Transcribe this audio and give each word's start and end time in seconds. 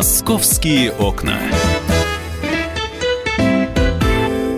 Московские 0.00 0.92
окна. 0.92 1.38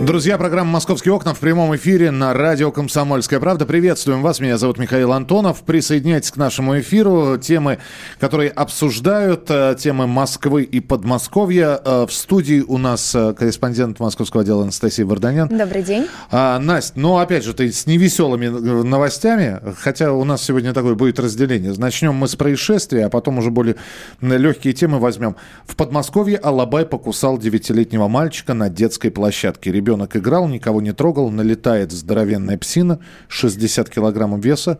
Друзья, 0.05 0.37
программа 0.37 0.69
«Московские 0.69 1.13
окна» 1.13 1.33
в 1.33 1.39
прямом 1.39 1.73
эфире 1.77 2.11
на 2.11 2.33
радио 2.33 2.73
«Комсомольская 2.73 3.39
правда». 3.39 3.65
Приветствуем 3.65 4.21
вас, 4.21 4.41
меня 4.41 4.57
зовут 4.57 4.77
Михаил 4.77 5.13
Антонов. 5.13 5.63
Присоединяйтесь 5.63 6.31
к 6.31 6.35
нашему 6.35 6.77
эфиру. 6.77 7.37
Темы, 7.37 7.77
которые 8.19 8.49
обсуждают, 8.49 9.45
э, 9.47 9.77
темы 9.79 10.05
Москвы 10.05 10.63
и 10.63 10.81
Подмосковья. 10.81 11.79
Э, 11.85 12.05
в 12.05 12.11
студии 12.11 12.59
у 12.67 12.77
нас 12.77 13.15
э, 13.15 13.33
корреспондент 13.33 14.01
московского 14.01 14.43
отдела 14.43 14.63
Анастасия 14.63 15.05
Варданян. 15.05 15.47
Добрый 15.47 15.83
день. 15.83 16.05
А, 16.31 16.59
Настя, 16.59 16.99
ну 16.99 17.19
опять 17.19 17.45
же, 17.45 17.53
ты 17.53 17.71
с 17.71 17.87
невеселыми 17.87 18.47
новостями, 18.47 19.61
хотя 19.79 20.11
у 20.11 20.25
нас 20.25 20.43
сегодня 20.43 20.73
такое 20.73 20.95
будет 20.95 21.17
разделение. 21.17 21.73
Начнем 21.77 22.13
мы 22.13 22.27
с 22.27 22.35
происшествия, 22.35 23.05
а 23.05 23.09
потом 23.09 23.37
уже 23.37 23.51
более 23.51 23.77
легкие 24.19 24.73
темы 24.73 24.99
возьмем. 24.99 25.37
В 25.65 25.77
Подмосковье 25.77 26.39
Алабай 26.39 26.85
покусал 26.85 27.37
девятилетнего 27.37 28.09
мальчика 28.09 28.53
на 28.53 28.67
детской 28.67 29.09
площадке. 29.09 29.71
Ребенок 29.71 29.92
ребенок 29.93 30.15
играл, 30.15 30.47
никого 30.47 30.81
не 30.81 30.91
трогал, 30.91 31.29
налетает 31.29 31.91
здоровенная 31.91 32.57
псина, 32.57 32.99
60 33.27 33.89
килограммов 33.91 34.43
веса, 34.43 34.79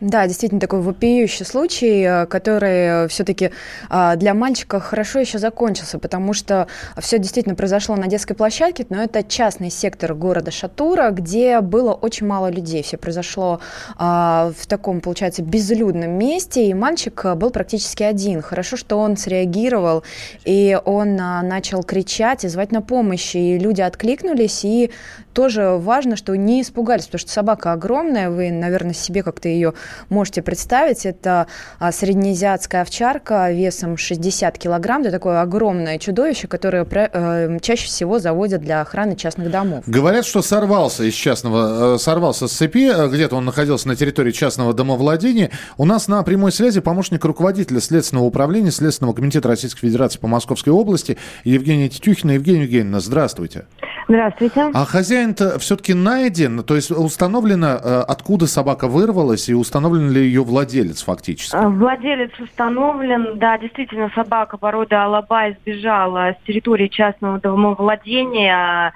да, 0.00 0.26
действительно 0.26 0.60
такой 0.60 0.80
вопиющий 0.80 1.46
случай, 1.46 2.02
э, 2.02 2.26
который 2.26 3.08
все-таки 3.08 3.50
а, 3.88 4.16
для 4.16 4.34
мальчика 4.34 4.80
хорошо 4.80 5.20
еще 5.20 5.38
закончился, 5.38 5.98
потому 5.98 6.32
что 6.32 6.66
все 6.98 7.18
действительно 7.18 7.54
произошло 7.54 7.94
на 7.96 8.08
детской 8.08 8.34
площадке, 8.34 8.86
но 8.88 9.02
это 9.02 9.22
частный 9.22 9.70
сектор 9.70 10.14
города 10.14 10.50
Шатура, 10.50 11.10
где 11.10 11.60
было 11.60 11.92
очень 11.92 12.26
мало 12.26 12.50
людей. 12.50 12.82
Все 12.82 12.96
произошло 12.96 13.60
а, 13.96 14.52
в 14.58 14.66
таком, 14.66 15.00
получается, 15.00 15.42
безлюдном 15.42 16.10
месте, 16.10 16.66
и 16.66 16.74
мальчик 16.74 17.24
был 17.36 17.50
практически 17.50 18.02
один. 18.02 18.42
Хорошо, 18.42 18.76
что 18.76 18.98
он 18.98 19.16
среагировал, 19.16 20.02
и 20.44 20.78
он 20.84 21.18
а, 21.20 21.42
начал 21.42 21.84
кричать 21.84 22.44
и 22.44 22.48
звать 22.48 22.72
на 22.72 22.82
помощь, 22.82 23.36
и 23.36 23.58
люди 23.58 23.80
откликнулись, 23.80 24.64
и 24.64 24.90
тоже 25.34 25.76
важно, 25.78 26.16
что 26.16 26.34
не 26.36 26.62
испугались, 26.62 27.06
потому 27.06 27.18
что 27.18 27.30
собака 27.30 27.72
огромная, 27.72 28.30
вы, 28.30 28.50
наверное, 28.50 28.94
себе 28.94 29.22
как-то 29.22 29.48
ее 29.48 29.74
можете 30.08 30.40
представить. 30.40 31.04
Это 31.04 31.48
а, 31.78 31.92
среднеазиатская 31.92 32.82
овчарка 32.82 33.50
весом 33.50 33.96
60 33.96 34.56
килограмм. 34.56 35.02
Это 35.02 35.10
такое 35.10 35.42
огромное 35.42 35.98
чудовище, 35.98 36.46
которое 36.46 36.86
э, 36.88 37.58
чаще 37.60 37.86
всего 37.86 38.18
заводят 38.18 38.62
для 38.62 38.80
охраны 38.80 39.16
частных 39.16 39.50
домов. 39.50 39.84
Говорят, 39.86 40.24
что 40.24 40.40
сорвался 40.40 41.04
из 41.04 41.14
частного, 41.14 41.96
э, 41.96 41.98
сорвался 41.98 42.46
с 42.48 42.52
цепи, 42.52 42.90
э, 42.90 43.08
где-то 43.08 43.36
он 43.36 43.44
находился 43.44 43.88
на 43.88 43.96
территории 43.96 44.32
частного 44.32 44.72
домовладения. 44.72 45.50
У 45.76 45.84
нас 45.84 46.08
на 46.08 46.22
прямой 46.22 46.52
связи 46.52 46.80
помощник 46.80 47.24
руководителя 47.24 47.80
Следственного 47.80 48.24
управления 48.24 48.70
Следственного 48.70 49.14
комитета 49.14 49.48
Российской 49.48 49.88
Федерации 49.88 50.18
по 50.18 50.28
Московской 50.28 50.72
области 50.72 51.18
Евгения 51.42 51.88
Тетюхина. 51.88 52.32
Евгения 52.32 52.62
Евгеньевна, 52.62 53.00
здравствуйте. 53.00 53.66
Здравствуйте. 54.06 54.70
А 54.74 54.84
хозяин-то 54.84 55.58
все-таки 55.58 55.94
найден? 55.94 56.62
То 56.62 56.76
есть 56.76 56.90
установлено, 56.90 57.78
откуда 58.06 58.46
собака 58.46 58.86
вырвалась 58.86 59.48
и 59.48 59.54
установлен 59.54 60.10
ли 60.10 60.22
ее 60.22 60.42
владелец 60.42 61.02
фактически? 61.02 61.56
А, 61.56 61.68
владелец 61.68 62.32
установлен, 62.38 63.38
да, 63.38 63.56
действительно, 63.58 64.10
собака 64.14 64.58
породы 64.58 64.94
Алабай 64.94 65.56
сбежала 65.62 66.36
с 66.38 66.46
территории 66.46 66.88
частного 66.88 67.40
домовладения. 67.40 68.92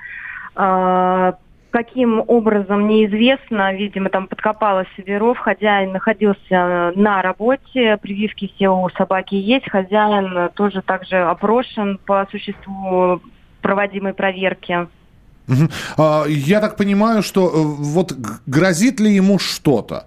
А, 0.55 1.35
каким 1.71 2.23
образом, 2.27 2.89
неизвестно. 2.89 3.75
Видимо, 3.75 4.11
там 4.11 4.27
подкопалась 4.27 4.89
Северов. 4.97 5.39
Хозяин 5.39 5.93
находился 5.93 6.93
на 6.97 7.23
работе. 7.23 7.97
Прививки 8.03 8.53
все 8.55 8.69
у 8.69 8.89
собаки 8.91 9.37
есть. 9.37 9.71
Хозяин 9.71 10.51
тоже 10.55 10.83
также 10.83 11.17
опрошен 11.17 11.99
по 12.05 12.27
существу 12.31 13.21
проводимой 13.63 14.15
проверки. 14.15 14.89
Я 16.29 16.61
так 16.61 16.77
понимаю, 16.77 17.23
что 17.23 17.47
э, 17.47 17.51
вот 17.55 18.13
грозит 18.47 19.01
ли 19.01 19.15
ему 19.15 19.39
что-то? 19.39 20.07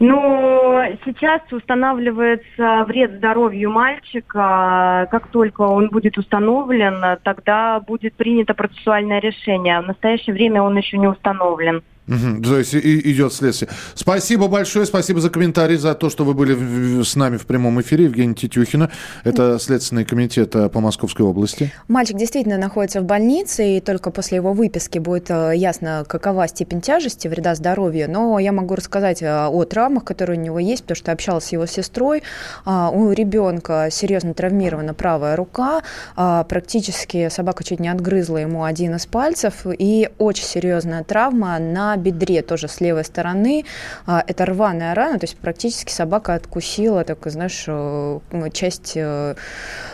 Ну, 0.00 0.82
сейчас 1.04 1.40
устанавливается 1.52 2.84
вред 2.88 3.12
здоровью 3.18 3.70
мальчика. 3.70 5.06
Как 5.12 5.28
только 5.28 5.60
он 5.60 5.90
будет 5.90 6.18
установлен, 6.18 7.18
тогда 7.22 7.78
будет 7.78 8.14
принято 8.14 8.52
процессуальное 8.52 9.20
решение. 9.20 9.80
В 9.80 9.86
настоящее 9.86 10.34
время 10.34 10.60
он 10.60 10.76
еще 10.76 10.98
не 10.98 11.06
установлен. 11.06 11.84
Угу, 12.08 12.42
то 12.42 12.58
есть 12.58 12.74
идет 12.74 13.32
следствие. 13.32 13.70
Спасибо 13.94 14.48
большое, 14.48 14.86
спасибо 14.86 15.20
за 15.20 15.30
комментарий, 15.30 15.76
за 15.76 15.94
то, 15.94 16.10
что 16.10 16.24
вы 16.24 16.34
были 16.34 17.02
с 17.02 17.14
нами 17.14 17.36
в 17.36 17.46
прямом 17.46 17.80
эфире. 17.80 18.04
Евгения 18.04 18.34
Тетюхина, 18.34 18.90
это 19.22 19.58
Следственный 19.60 20.04
комитет 20.04 20.54
э, 20.56 20.68
по 20.68 20.80
Московской 20.80 21.24
области. 21.24 21.72
Мальчик 21.86 22.16
действительно 22.16 22.58
находится 22.58 23.00
в 23.00 23.04
больнице, 23.04 23.76
и 23.76 23.80
только 23.80 24.10
после 24.10 24.36
его 24.36 24.52
выписки 24.52 24.98
будет 24.98 25.30
э, 25.30 25.52
ясно, 25.54 26.04
какова 26.08 26.48
степень 26.48 26.80
тяжести 26.80 27.28
вреда 27.28 27.54
здоровью. 27.54 28.10
Но 28.10 28.38
я 28.40 28.50
могу 28.50 28.74
рассказать 28.74 29.22
э, 29.22 29.46
о 29.46 29.64
травмах, 29.64 30.04
которые 30.04 30.40
у 30.40 30.42
него 30.42 30.58
есть, 30.58 30.82
потому 30.82 30.96
что 30.96 31.12
общалась 31.12 31.44
с 31.44 31.52
его 31.52 31.66
сестрой. 31.66 32.24
А, 32.64 32.90
у 32.90 33.12
ребенка 33.12 33.88
серьезно 33.92 34.34
травмирована 34.34 34.92
правая 34.92 35.36
рука, 35.36 35.82
а, 36.16 36.42
практически 36.44 37.28
собака 37.28 37.62
чуть 37.62 37.78
не 37.78 37.88
отгрызла 37.88 38.38
ему 38.38 38.64
один 38.64 38.96
из 38.96 39.06
пальцев, 39.06 39.66
и 39.66 40.08
очень 40.18 40.44
серьезная 40.44 41.04
травма 41.04 41.58
на 41.58 41.91
бедре 41.96 42.42
тоже 42.42 42.68
с 42.68 42.80
левой 42.80 43.04
стороны. 43.04 43.64
А, 44.06 44.22
это 44.26 44.46
рваная 44.46 44.94
рана, 44.94 45.18
то 45.18 45.24
есть 45.24 45.36
практически 45.36 45.92
собака 45.92 46.34
откусила, 46.34 47.04
так, 47.04 47.18
знаешь, 47.26 47.64
э, 47.66 48.20
часть 48.52 48.96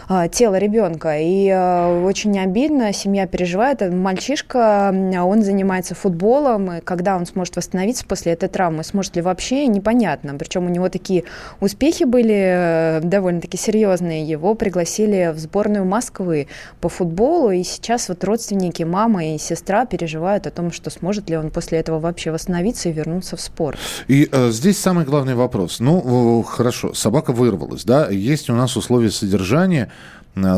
э, 0.09 0.13
а, 0.13 0.29
тела 0.29 0.57
ребенка. 0.57 1.19
И 1.19 1.49
э, 1.49 2.05
очень 2.05 2.39
обидно, 2.39 2.93
семья 2.93 3.27
переживает. 3.27 3.81
Мальчишка, 3.93 4.91
он 4.93 5.43
занимается 5.43 5.95
футболом, 5.95 6.73
и 6.73 6.81
когда 6.81 7.17
он 7.17 7.27
сможет 7.27 7.57
восстановиться 7.57 8.05
после 8.07 8.33
этой 8.33 8.49
травмы, 8.49 8.85
сможет 8.85 9.17
ли 9.17 9.23
вообще, 9.23 9.67
непонятно. 9.67 10.35
Причем 10.35 10.67
у 10.67 10.69
него 10.69 10.89
такие 10.89 11.25
успехи 11.61 12.05
были 12.05 13.01
довольно-таки 13.03 13.57
серьезные. 13.57 14.25
Его 14.25 14.55
пригласили 14.55 15.33
в 15.35 15.39
сборную 15.39 15.85
Москвы 15.85 16.49
по 16.81 16.89
футболу, 16.89 17.51
и 17.51 17.63
сейчас 17.63 18.09
вот 18.09 18.25
родственники, 18.25 18.83
мама 18.83 19.27
и 19.27 19.39
сестра 19.39 19.87
переживают 19.87 20.47
о 20.47 20.51
том, 20.51 20.73
что 20.73 20.91
сможет 20.91 21.29
ли 21.31 21.37
он 21.37 21.51
после 21.51 21.79
этого 21.79 21.99
вообще 21.99 22.31
восстановиться 22.31 22.89
и 22.89 22.93
вернуться 22.93 23.37
в 23.37 23.41
спорт. 23.41 23.79
И 24.09 24.29
э, 24.31 24.51
здесь 24.51 24.79
самый 24.79 25.05
главный 25.05 25.35
вопрос. 25.35 25.81
Ну, 25.81 26.43
хорошо, 26.43 26.95
собака 26.95 27.33
вырвалась, 27.33 27.85
да, 27.85 28.09
есть 28.09 28.51
у 28.51 28.55
нас 28.55 28.77
условия 28.77 29.11
содержания 29.11 29.91
э, 29.91 29.98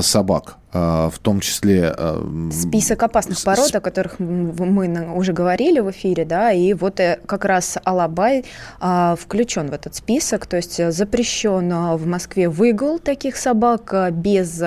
собак. 0.02 0.56
А, 0.72 1.10
в 1.10 1.19
том 1.19 1.41
числе... 1.41 1.92
А, 1.97 2.22
Список 2.53 3.03
опасных 3.03 3.42
пород, 3.42 3.75
о 3.75 3.81
которых 3.81 4.20
мы 4.20 5.12
уже 5.14 5.32
говорили 5.32 5.81
в 5.81 5.91
эфире, 5.91 6.25
да, 6.25 6.53
и 6.53 6.75
вот 6.75 7.00
э, 7.00 7.19
как 7.26 7.44
раз 7.44 7.76
Алабай 7.82 8.44
а, 8.78 9.16
включен 9.16 9.69
в 9.69 9.72
этот 9.72 9.97
список, 9.97 10.47
то 10.47 10.56
есть 10.56 10.92
запрещен 10.92 11.97
в 11.97 12.06
Москве 12.06 12.48
выгул 12.48 13.00
таких 13.00 13.36
собак 13.36 14.12
без 14.12 14.62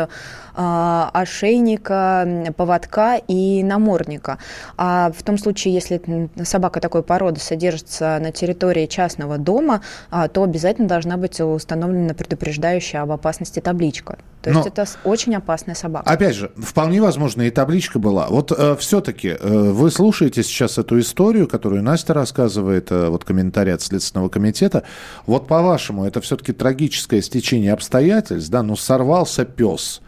ошейника, 0.55 2.27
поводка 2.55 3.15
и 3.15 3.63
намордника. 3.63 4.37
А 4.77 5.11
в 5.17 5.23
том 5.23 5.39
случае, 5.39 5.73
если 5.73 6.29
собака 6.43 6.79
такой 6.79 7.01
породы 7.01 7.39
содержится 7.39 8.19
на 8.21 8.31
территории 8.31 8.85
частного 8.85 9.39
дома, 9.39 9.81
то 10.11 10.43
обязательно 10.43 10.87
должна 10.87 11.17
быть 11.17 11.41
установлена 11.41 12.13
предупреждающая 12.13 13.01
об 13.01 13.11
опасности 13.11 13.61
табличка. 13.61 14.19
То 14.43 14.51
есть 14.51 14.61
Но... 14.61 14.67
это 14.67 14.85
очень 15.05 15.35
опасная 15.35 15.73
собака 15.73 15.92
собак. 15.93 16.11
Опять 16.11 16.35
же, 16.35 16.51
вполне 16.57 17.01
возможно, 17.01 17.43
и 17.43 17.49
табличка 17.49 17.99
была. 17.99 18.27
Вот 18.29 18.51
э, 18.51 18.75
все-таки 18.79 19.35
э, 19.39 19.71
вы 19.71 19.91
слушаете 19.91 20.43
сейчас 20.43 20.77
эту 20.77 20.99
историю, 20.99 21.47
которую 21.47 21.83
Настя 21.83 22.13
рассказывает, 22.13 22.91
э, 22.91 23.09
вот 23.09 23.23
комментарий 23.23 23.73
от 23.73 23.81
Следственного 23.81 24.29
комитета. 24.29 24.83
Вот 25.25 25.47
по-вашему, 25.47 26.05
это 26.05 26.21
все-таки 26.21 26.53
трагическое 26.53 27.21
стечение 27.21 27.73
обстоятельств, 27.73 28.49
да, 28.49 28.63
ну 28.63 28.75
сорвался 28.75 29.45
пес 29.45 30.01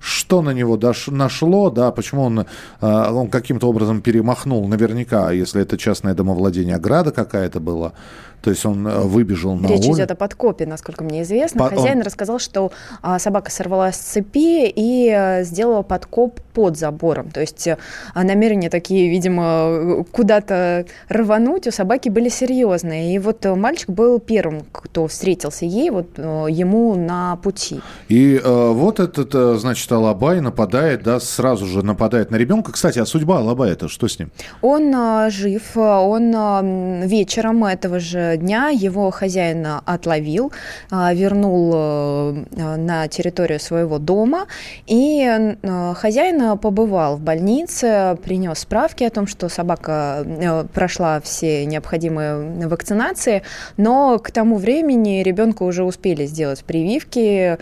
что 0.00 0.42
на 0.42 0.50
него 0.50 0.78
нашло, 1.08 1.70
да, 1.70 1.92
почему 1.92 2.22
он, 2.22 2.40
э, 2.40 2.44
он 2.80 3.28
каким-то 3.28 3.68
образом 3.68 4.00
перемахнул, 4.00 4.66
наверняка, 4.66 5.30
если 5.30 5.62
это 5.62 5.76
частное 5.78 6.14
домовладение, 6.14 6.76
ограда 6.76 7.12
какая-то 7.12 7.60
была, 7.60 7.92
то 8.42 8.50
есть 8.50 8.64
он 8.64 8.86
э, 8.86 9.00
выбежал 9.00 9.54
на 9.54 9.66
Речь 9.66 9.80
улицу. 9.80 9.92
идет 9.92 10.10
о 10.12 10.14
подкопе, 10.14 10.66
насколько 10.66 11.04
мне 11.04 11.22
известно. 11.22 11.60
По... 11.60 11.68
Хозяин 11.68 11.98
он... 11.98 12.04
рассказал, 12.04 12.38
что 12.38 12.72
а, 13.02 13.18
собака 13.18 13.50
сорвалась 13.50 13.96
с 13.96 13.98
цепи 13.98 14.66
и 14.68 15.10
а, 15.10 15.42
сделала 15.42 15.82
подкоп 15.82 16.40
под 16.54 16.78
забором. 16.78 17.30
То 17.30 17.40
есть 17.40 17.68
а, 17.68 17.78
намерения 18.14 18.70
такие, 18.70 19.10
видимо, 19.10 20.04
куда-то 20.10 20.86
рвануть 21.08 21.66
у 21.66 21.70
собаки 21.70 22.08
были 22.08 22.28
серьезные. 22.28 23.14
И 23.14 23.18
вот 23.18 23.44
мальчик 23.44 23.90
был 23.90 24.18
первым, 24.20 24.62
кто 24.72 25.06
встретился 25.06 25.66
ей, 25.66 25.90
вот 25.90 26.16
ему 26.18 26.94
на 26.94 27.36
пути. 27.36 27.80
И 28.08 28.40
а, 28.42 28.72
вот 28.72 29.00
этот, 29.00 29.60
значит, 29.60 29.89
Алабай 29.92 30.40
нападает, 30.40 31.02
да, 31.02 31.20
сразу 31.20 31.66
же 31.66 31.82
нападает 31.84 32.30
на 32.30 32.36
ребенка. 32.36 32.72
Кстати, 32.72 32.98
а 32.98 33.06
судьба 33.06 33.38
Алабая 33.38 33.72
это 33.72 33.88
что 33.88 34.08
с 34.08 34.18
ним? 34.18 34.30
Он 34.62 34.94
а, 34.94 35.30
жив, 35.30 35.76
он 35.76 36.32
а, 36.34 36.62
вечером 37.04 37.64
этого 37.64 38.00
же 38.00 38.36
дня 38.36 38.68
его 38.68 39.10
хозяин 39.10 39.66
отловил, 39.84 40.52
вернул 40.90 41.70
на 42.50 43.08
территорию 43.08 43.60
своего 43.60 43.98
дома, 43.98 44.46
и 44.86 45.56
хозяин 45.94 46.58
побывал 46.58 47.16
в 47.16 47.20
больнице, 47.20 48.16
принес 48.24 48.58
справки 48.60 49.04
о 49.04 49.10
том, 49.10 49.26
что 49.26 49.48
собака 49.48 50.24
прошла 50.74 51.20
все 51.20 51.64
необходимые 51.66 52.66
вакцинации, 52.68 53.42
но 53.76 54.18
к 54.18 54.30
тому 54.30 54.56
времени 54.56 55.22
ребенку 55.22 55.64
уже 55.64 55.84
успели 55.84 56.26
сделать 56.26 56.64
прививки, 56.64 57.58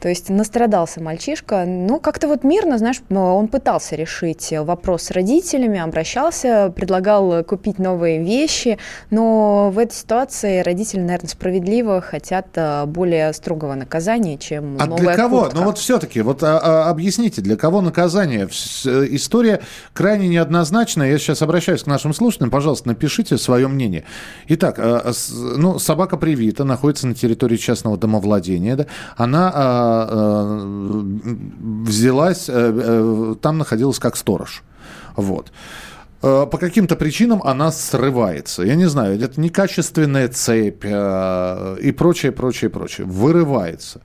то 0.00 0.08
есть 0.08 0.28
настрадался 0.28 1.02
мальчишка. 1.02 1.64
Ну, 1.66 2.00
как-то 2.00 2.28
вот 2.28 2.44
мирно, 2.44 2.78
знаешь, 2.78 3.00
он 3.10 3.48
пытался 3.48 3.96
решить 3.96 4.52
вопрос 4.52 5.04
с 5.04 5.10
родителями, 5.10 5.78
обращался, 5.78 6.72
предлагал 6.74 7.44
купить 7.44 7.78
новые 7.78 8.22
вещи, 8.22 8.78
но 9.10 9.70
в 9.70 9.78
этой 9.78 9.94
ситуации 9.94 10.60
родители, 10.60 11.00
наверное, 11.00 11.28
справедливо 11.28 12.00
хотят 12.00 12.48
э, 12.54 12.84
более 12.86 13.32
строгого 13.32 13.74
наказания, 13.74 14.38
чем 14.38 14.76
а 14.78 14.86
новая 14.86 15.02
для 15.02 15.14
кого? 15.16 15.40
куртка. 15.40 15.58
Ну 15.58 15.64
вот 15.64 15.78
все-таки, 15.78 16.20
вот 16.20 16.42
а, 16.42 16.58
а, 16.58 16.90
объясните, 16.90 17.40
для 17.40 17.56
кого 17.56 17.80
наказание? 17.80 18.48
Э, 18.84 19.06
история 19.10 19.60
крайне 19.92 20.28
неоднозначная. 20.28 21.10
Я 21.10 21.18
сейчас 21.18 21.42
обращаюсь 21.42 21.82
к 21.82 21.86
нашим 21.86 22.12
слушателям. 22.14 22.50
Пожалуйста, 22.50 22.88
напишите 22.88 23.38
свое 23.38 23.68
мнение. 23.68 24.04
Итак, 24.48 24.78
э, 24.78 25.12
ну, 25.56 25.78
собака 25.78 26.16
привита, 26.16 26.64
находится 26.64 27.06
на 27.06 27.14
территории 27.14 27.56
частного 27.56 27.96
домовладения. 27.96 28.76
Да? 28.76 28.86
Она 29.16 29.52
а, 29.54 29.85
взялась, 31.86 32.48
э, 32.48 32.52
э, 32.52 33.34
там 33.40 33.58
находилась 33.58 33.98
как 33.98 34.16
сторож. 34.16 34.62
Вот 35.16 35.52
э, 36.22 36.46
по 36.50 36.58
каким-то 36.58 36.96
причинам 36.96 37.42
она 37.44 37.70
срывается. 37.72 38.62
Я 38.62 38.74
не 38.74 38.88
знаю, 38.88 39.20
это 39.20 39.40
некачественная 39.40 40.28
цепь 40.28 40.84
э, 40.84 41.76
и 41.82 41.92
прочее, 41.92 42.32
прочее, 42.32 42.70
прочее. 42.70 43.06
Вырывается. 43.06 44.00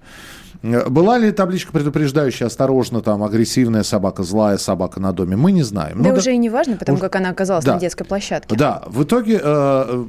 Была 0.63 1.17
ли 1.17 1.31
табличка 1.31 1.71
предупреждающая, 1.71 2.45
осторожно, 2.45 3.01
там, 3.01 3.23
агрессивная 3.23 3.81
собака, 3.81 4.21
злая 4.21 4.57
собака 4.57 4.99
на 4.99 5.11
доме? 5.11 5.35
Мы 5.35 5.51
не 5.51 5.63
знаем. 5.63 6.03
Да, 6.03 6.09
Но 6.09 6.15
уже 6.15 6.25
да, 6.25 6.31
и 6.31 6.37
не 6.37 6.51
важно, 6.51 6.77
потому 6.77 6.97
уже... 6.97 7.01
как 7.01 7.15
она 7.15 7.29
оказалась 7.29 7.65
да. 7.65 7.73
на 7.73 7.79
детской 7.79 8.03
площадке. 8.03 8.55
Да, 8.55 8.83
в 8.85 9.03
итоге 9.03 9.39
э, 9.43 10.05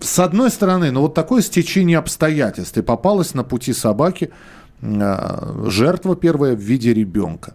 с 0.00 0.18
одной 0.18 0.50
стороны, 0.50 0.90
ну 0.90 1.02
вот 1.02 1.14
такое 1.14 1.42
стечение 1.42 1.98
обстоятельств, 1.98 2.76
и 2.76 2.82
попалась 2.82 3.34
на 3.34 3.42
пути 3.42 3.72
собаки 3.72 4.24
э, 4.24 4.30
жертва 4.82 6.16
первая 6.16 6.56
в 6.56 6.60
виде 6.60 6.94
ребенка. 6.94 7.54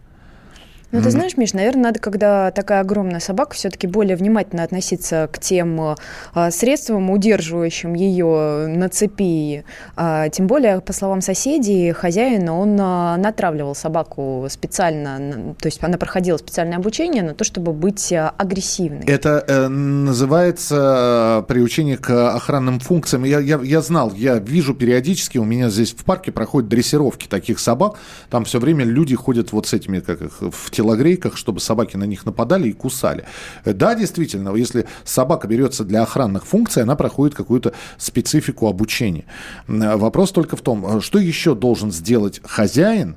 Ну, 0.95 1.01
ты 1.01 1.11
знаешь, 1.11 1.35
Миш, 1.35 1.51
наверное, 1.51 1.83
надо, 1.83 1.99
когда 1.99 2.51
такая 2.51 2.79
огромная 2.79 3.19
собака, 3.19 3.53
все-таки 3.53 3.85
более 3.85 4.15
внимательно 4.15 4.63
относиться 4.63 5.27
к 5.29 5.39
тем 5.39 5.97
а, 6.33 6.51
средствам, 6.51 7.09
удерживающим 7.09 7.93
ее 7.95 8.67
на 8.67 8.87
цепи. 8.87 9.65
А, 9.97 10.29
тем 10.29 10.47
более, 10.47 10.79
по 10.79 10.93
словам 10.93 11.19
соседей, 11.19 11.91
хозяин, 11.91 12.47
он 12.47 12.77
а, 12.79 13.17
натравливал 13.17 13.75
собаку 13.75 14.47
специально, 14.49 15.53
то 15.59 15.65
есть 15.65 15.83
она 15.83 15.97
проходила 15.97 16.37
специальное 16.37 16.77
обучение 16.77 17.23
на 17.23 17.33
то, 17.33 17.43
чтобы 17.43 17.73
быть 17.73 18.13
а, 18.13 18.33
агрессивной. 18.37 19.03
Это 19.05 19.43
э, 19.45 19.67
называется 19.67 21.41
э, 21.41 21.47
приучение 21.51 21.97
к 21.97 22.33
охранным 22.33 22.79
функциям. 22.79 23.25
Я, 23.25 23.41
я, 23.41 23.59
я 23.61 23.81
знал, 23.81 24.13
я 24.15 24.37
вижу 24.37 24.73
периодически, 24.73 25.39
у 25.39 25.43
меня 25.43 25.69
здесь 25.69 25.91
в 25.91 26.05
парке 26.05 26.31
проходят 26.31 26.69
дрессировки 26.69 27.27
таких 27.27 27.59
собак. 27.59 27.95
Там 28.29 28.45
все 28.45 28.59
время 28.59 28.85
люди 28.85 29.13
ходят 29.17 29.51
вот 29.51 29.67
с 29.67 29.73
этими, 29.73 29.99
как 29.99 30.21
их, 30.21 30.39
в 30.39 30.71
тело 30.71 30.84
телогрейках, 30.85 31.37
чтобы 31.37 31.59
собаки 31.59 31.97
на 31.97 32.05
них 32.05 32.25
нападали 32.25 32.69
и 32.69 32.73
кусали. 32.73 33.25
Э, 33.63 33.73
да, 33.73 33.95
действительно, 33.95 34.53
если 34.55 34.85
собака 35.03 35.47
берется 35.47 35.83
для 35.83 36.03
охранных 36.03 36.45
функций, 36.45 36.83
она 36.83 36.95
проходит 36.95 37.35
какую-то 37.35 37.73
специфику 37.97 38.67
обучения. 38.67 39.25
Э, 39.67 39.95
вопрос 39.95 40.31
только 40.31 40.55
в 40.55 40.61
том, 40.61 40.85
э, 40.85 41.01
что 41.01 41.19
еще 41.19 41.55
должен 41.55 41.91
сделать 41.91 42.41
хозяин, 42.43 43.15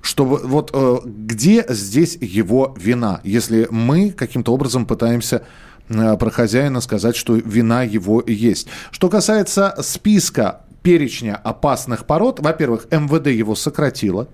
чтобы 0.00 0.38
вот 0.38 0.72
где 1.04 1.66
здесь 1.68 2.16
его 2.20 2.74
вина, 2.78 3.20
если 3.24 3.66
мы 3.70 4.10
каким-то 4.10 4.54
образом 4.54 4.86
пытаемся 4.86 5.42
про 5.88 6.30
хозяина 6.30 6.80
сказать, 6.80 7.16
что 7.16 7.34
вина 7.34 7.82
его 7.82 8.22
есть. 8.24 8.68
Что 8.92 9.08
касается 9.08 9.74
списка 9.82 10.60
перечня 10.82 11.34
опасных 11.34 12.06
пород, 12.06 12.38
во-первых, 12.40 12.86
МВД 12.92 13.26
его 13.26 13.56
сократило 13.56 14.28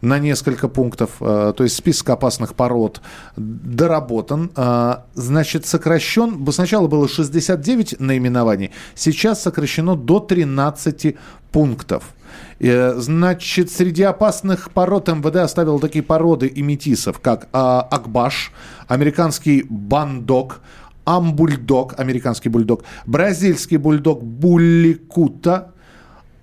на 0.00 0.18
несколько 0.18 0.68
пунктов, 0.68 1.10
э, 1.20 1.52
то 1.56 1.64
есть 1.64 1.76
список 1.76 2.10
опасных 2.10 2.54
пород 2.54 3.00
доработан, 3.36 4.50
э, 4.56 4.96
значит, 5.14 5.66
сокращен, 5.66 6.46
сначала 6.52 6.86
было 6.86 7.08
69 7.08 8.00
наименований, 8.00 8.70
сейчас 8.94 9.42
сокращено 9.42 9.96
до 9.96 10.20
13 10.20 11.16
пунктов. 11.52 12.14
Э, 12.60 12.94
значит, 12.98 13.70
среди 13.70 14.02
опасных 14.02 14.70
пород 14.70 15.08
МВД 15.08 15.36
оставил 15.36 15.80
такие 15.80 16.02
породы 16.02 16.46
и 16.46 16.62
метисов, 16.62 17.20
как 17.20 17.48
Акбаш, 17.52 18.52
американский 18.88 19.64
бандок, 19.68 20.60
амбульдог, 21.04 21.98
американский 21.98 22.48
бульдог, 22.48 22.84
бразильский 23.06 23.76
бульдог 23.76 24.22
булликута, 24.22 25.73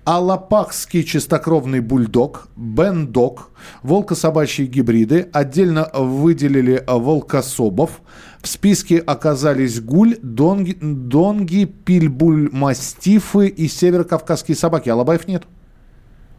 алапахский 0.04 1.04
чистокровный 1.04 1.80
бульдог, 1.80 2.48
бендог, 2.56 3.50
волкособачьи 3.82 4.66
гибриды. 4.66 5.28
Отдельно 5.32 5.88
выделили 5.94 6.82
волкособов. 6.86 8.00
В 8.40 8.48
списке 8.48 8.98
оказались 8.98 9.80
гуль, 9.80 10.18
донги, 10.22 10.76
донги 10.80 11.64
пильбуль, 11.64 12.48
мастифы 12.52 13.48
и 13.48 13.68
северокавказские 13.68 14.56
собаки. 14.56 14.88
Алабаев 14.88 15.28
нет. 15.28 15.44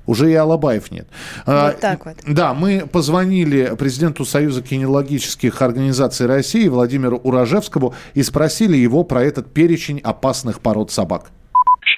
Уже 0.06 0.30
и 0.30 0.36
Алабаев 0.36 0.92
нет. 0.92 1.08
А, 1.46 1.68
вот 1.68 1.80
так 1.80 2.06
вот. 2.06 2.16
Да, 2.28 2.54
мы 2.54 2.86
позвонили 2.92 3.74
президенту 3.78 4.26
Союза 4.26 4.62
кинологических 4.62 5.62
организаций 5.62 6.26
России 6.26 6.68
Владимиру 6.68 7.18
Урожевскому 7.18 7.94
и 8.14 8.22
спросили 8.22 8.76
его 8.76 9.06
про 9.06 9.24
этот 9.24 9.54
перечень 9.54 10.00
опасных 10.00 10.60
пород 10.60 10.92
собак. 10.92 11.32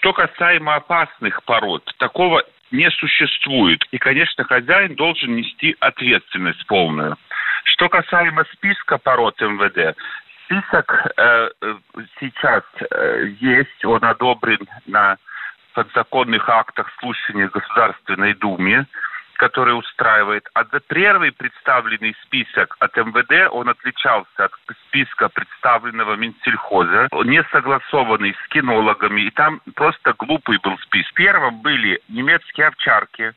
Что 0.05 0.13
касаемо 0.13 0.75
опасных 0.75 1.43
пород, 1.45 1.83
такого 1.97 2.43
не 2.69 2.91
существует. 2.91 3.83
И, 3.89 3.97
конечно, 3.97 4.43
хозяин 4.43 4.93
должен 4.93 5.35
нести 5.35 5.75
ответственность 5.79 6.63
полную. 6.67 7.15
Что 7.63 7.89
касаемо 7.89 8.45
списка 8.53 8.99
пород 8.99 9.41
МВД, 9.41 9.97
список 10.43 11.07
э, 11.17 11.49
сейчас 12.19 12.63
э, 12.87 13.29
есть, 13.39 13.83
он 13.83 14.03
одобрен 14.03 14.59
на 14.85 15.17
подзаконных 15.73 16.47
актах 16.49 16.87
слушания 16.99 17.47
Государственной 17.47 18.35
Думе 18.35 18.85
который 19.37 19.77
устраивает. 19.77 20.47
А 20.53 20.63
за 20.65 20.79
первый 20.79 21.31
представленный 21.31 22.15
список 22.23 22.75
от 22.79 22.95
МВД, 22.95 23.51
он 23.51 23.69
отличался 23.69 24.45
от 24.45 24.51
списка 24.87 25.29
представленного 25.29 26.15
Минсельхоза, 26.15 27.07
не 27.23 27.43
согласованный 27.51 28.35
с 28.43 28.47
кинологами, 28.49 29.21
и 29.21 29.31
там 29.31 29.61
просто 29.75 30.13
глупый 30.17 30.59
был 30.63 30.77
список. 30.79 31.11
В 31.11 31.13
первом 31.13 31.61
были 31.61 32.01
немецкие 32.09 32.67
овчарки, 32.67 33.33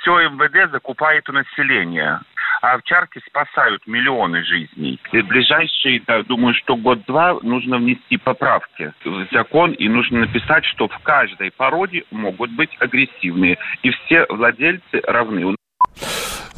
все 0.00 0.28
МВД 0.28 0.70
закупает 0.70 1.28
у 1.28 1.32
населения 1.32 2.20
а 2.60 2.74
овчарки 2.74 3.22
спасают 3.26 3.86
миллионы 3.86 4.42
жизней. 4.44 4.98
И 5.12 5.22
ближайшие, 5.22 6.02
да, 6.06 6.22
думаю, 6.22 6.54
что 6.54 6.76
год-два 6.76 7.38
нужно 7.42 7.78
внести 7.78 8.16
поправки 8.16 8.92
в 9.04 9.26
закон 9.32 9.72
и 9.72 9.88
нужно 9.88 10.20
написать, 10.20 10.64
что 10.64 10.88
в 10.88 10.98
каждой 11.00 11.50
породе 11.52 12.04
могут 12.10 12.50
быть 12.50 12.70
агрессивные, 12.80 13.58
и 13.82 13.90
все 13.90 14.26
владельцы 14.28 15.00
равны. 15.06 15.56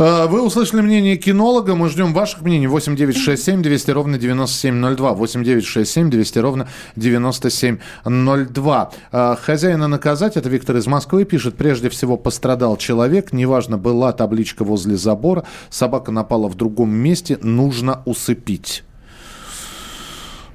А, 0.02 0.26
вы 0.28 0.40
услышали 0.40 0.80
мнение 0.80 1.16
кинолога. 1.18 1.74
Мы 1.74 1.90
ждем 1.90 2.14
ваших 2.14 2.40
мнений. 2.40 2.66
8 2.66 2.96
9 2.96 3.18
6 3.18 3.44
7 3.44 3.62
200 3.62 3.90
ровно 3.90 4.16
9702. 4.16 5.12
8 5.12 5.44
9 5.44 5.66
6 5.66 5.90
7 5.90 6.08
200 6.08 6.38
ровно 6.38 6.68
9702. 6.96 8.92
А, 9.12 9.36
хозяина 9.36 9.88
наказать. 9.88 10.38
Это 10.38 10.48
Виктор 10.48 10.78
из 10.78 10.86
Москвы 10.86 11.26
пишет. 11.26 11.56
Прежде 11.58 11.90
всего 11.90 12.16
пострадал 12.16 12.78
человек. 12.78 13.34
Неважно, 13.34 13.76
была 13.76 14.12
табличка 14.12 14.64
возле 14.64 14.96
забора. 14.96 15.44
Собака 15.68 16.12
напала 16.12 16.48
в 16.48 16.54
другом 16.54 16.90
месте. 16.94 17.36
Нужно 17.42 18.00
усыпить. 18.06 18.84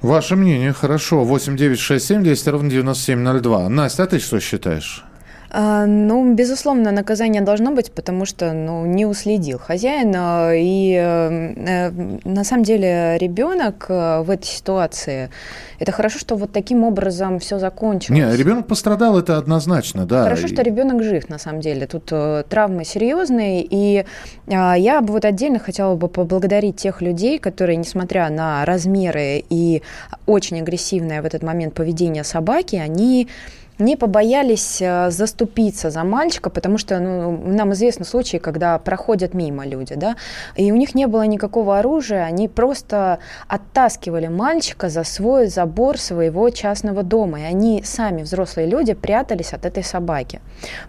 Ваше 0.02 0.34
мнение, 0.34 0.72
хорошо. 0.72 1.22
8 1.22 1.56
9 1.56 1.78
6 1.78 2.04
7 2.04 2.24
200 2.24 2.48
ровно 2.48 2.68
9702. 2.68 3.68
Настя, 3.68 4.02
а 4.02 4.06
ты 4.06 4.18
что 4.18 4.40
считаешь? 4.40 5.04
А, 5.50 5.86
ну, 5.86 6.34
безусловно, 6.34 6.90
наказание 6.90 7.42
должно 7.42 7.72
быть, 7.72 7.92
потому 7.92 8.24
что 8.24 8.52
ну, 8.52 8.84
не 8.86 9.06
уследил 9.06 9.58
хозяин. 9.58 10.12
А, 10.16 10.52
и 10.54 10.92
э, 10.92 11.54
э, 11.56 11.90
на 12.24 12.44
самом 12.44 12.64
деле 12.64 13.16
ребенок 13.18 13.86
э, 13.88 14.22
в 14.22 14.30
этой 14.30 14.46
ситуации, 14.46 15.30
это 15.78 15.92
хорошо, 15.92 16.18
что 16.18 16.36
вот 16.36 16.52
таким 16.52 16.84
образом 16.84 17.38
все 17.38 17.58
закончилось. 17.58 18.18
Не, 18.18 18.36
ребенок 18.36 18.66
пострадал, 18.66 19.18
это 19.18 19.36
однозначно, 19.36 20.06
да. 20.06 20.24
Хорошо, 20.24 20.48
что 20.48 20.62
ребенок 20.62 21.02
жив, 21.02 21.28
на 21.28 21.38
самом 21.38 21.60
деле. 21.60 21.86
Тут 21.86 22.12
травмы 22.48 22.84
серьезные. 22.84 23.66
И 23.68 24.04
а, 24.48 24.74
я 24.74 25.00
бы 25.00 25.12
вот 25.12 25.24
отдельно 25.24 25.58
хотела 25.58 25.94
бы 25.94 26.08
поблагодарить 26.08 26.76
тех 26.76 27.02
людей, 27.02 27.38
которые, 27.38 27.76
несмотря 27.76 28.28
на 28.30 28.64
размеры 28.64 29.44
и 29.48 29.82
очень 30.26 30.60
агрессивное 30.60 31.22
в 31.22 31.24
этот 31.24 31.42
момент 31.42 31.74
поведение 31.74 32.24
собаки, 32.24 32.76
они 32.76 33.28
не 33.78 33.96
побоялись 33.96 34.78
э, 34.80 35.10
заступиться 35.10 35.90
за 35.90 36.04
мальчика, 36.04 36.50
потому 36.50 36.78
что 36.78 36.98
ну, 36.98 37.36
нам 37.36 37.72
известны 37.72 38.04
случаи, 38.04 38.38
когда 38.38 38.78
проходят 38.78 39.34
мимо 39.34 39.66
люди, 39.66 39.94
да, 39.94 40.16
и 40.54 40.72
у 40.72 40.76
них 40.76 40.94
не 40.94 41.06
было 41.06 41.22
никакого 41.22 41.78
оружия, 41.78 42.24
они 42.24 42.48
просто 42.48 43.18
оттаскивали 43.48 44.28
мальчика 44.28 44.88
за 44.88 45.04
свой 45.04 45.48
забор 45.48 45.98
своего 45.98 46.48
частного 46.50 47.02
дома, 47.02 47.40
и 47.40 47.44
они 47.44 47.82
сами, 47.84 48.22
взрослые 48.22 48.66
люди, 48.66 48.94
прятались 48.94 49.52
от 49.52 49.66
этой 49.66 49.84
собаки. 49.84 50.40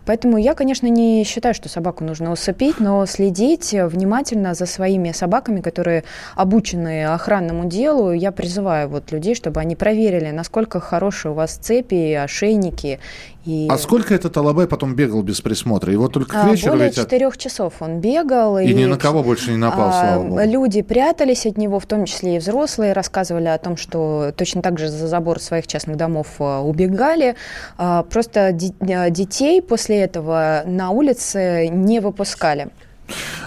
Поэтому 0.05 0.37
я, 0.37 0.53
конечно, 0.53 0.87
не 0.87 1.23
считаю, 1.23 1.53
что 1.53 1.69
собаку 1.69 2.03
нужно 2.03 2.31
усыпить, 2.31 2.79
но 2.79 3.05
следить 3.05 3.73
внимательно 3.73 4.53
за 4.53 4.65
своими 4.65 5.11
собаками, 5.11 5.61
которые 5.61 6.03
обучены 6.35 7.05
охранному 7.05 7.65
делу, 7.65 8.11
я 8.11 8.31
призываю 8.31 8.87
вот 8.87 9.11
людей, 9.11 9.35
чтобы 9.35 9.59
они 9.59 9.75
проверили, 9.75 10.31
насколько 10.31 10.79
хорошие 10.79 11.31
у 11.31 11.35
вас 11.35 11.55
цепи, 11.55 12.13
ошейники, 12.13 12.76
руки. 12.77 12.99
И... 13.45 13.67
А 13.69 13.77
сколько 13.77 14.13
этот 14.13 14.35
Алабай 14.37 14.67
потом 14.67 14.95
бегал 14.95 15.21
без 15.21 15.41
присмотра? 15.41 15.91
Его 15.91 16.07
только 16.09 16.31
к 16.31 16.43
а, 16.43 16.49
вечеру 16.51 16.73
Более 16.73 16.87
ведь... 16.87 16.95
четырех 16.95 17.37
часов 17.37 17.75
он 17.79 17.99
бегал. 17.99 18.59
И, 18.59 18.65
и 18.65 18.73
ни 18.73 18.85
на 18.85 18.97
кого 18.97 19.23
больше 19.23 19.51
не 19.51 19.57
напал, 19.57 19.89
а, 19.89 19.91
слава 19.91 20.23
богу. 20.23 20.39
Люди 20.43 20.81
прятались 20.81 21.45
от 21.45 21.57
него, 21.57 21.79
в 21.79 21.85
том 21.85 22.05
числе 22.05 22.35
и 22.35 22.39
взрослые, 22.39 22.93
рассказывали 22.93 23.47
о 23.47 23.57
том, 23.57 23.77
что 23.77 24.33
точно 24.35 24.61
так 24.61 24.77
же 24.77 24.89
за 24.89 25.07
забор 25.07 25.39
своих 25.39 25.67
частных 25.67 25.97
домов 25.97 26.27
а, 26.39 26.61
убегали. 26.61 27.35
А, 27.77 28.03
просто 28.03 28.51
детей 28.51 29.61
после 29.61 29.97
этого 29.99 30.63
на 30.65 30.89
улице 30.89 31.69
не 31.69 31.99
выпускали. 31.99 32.67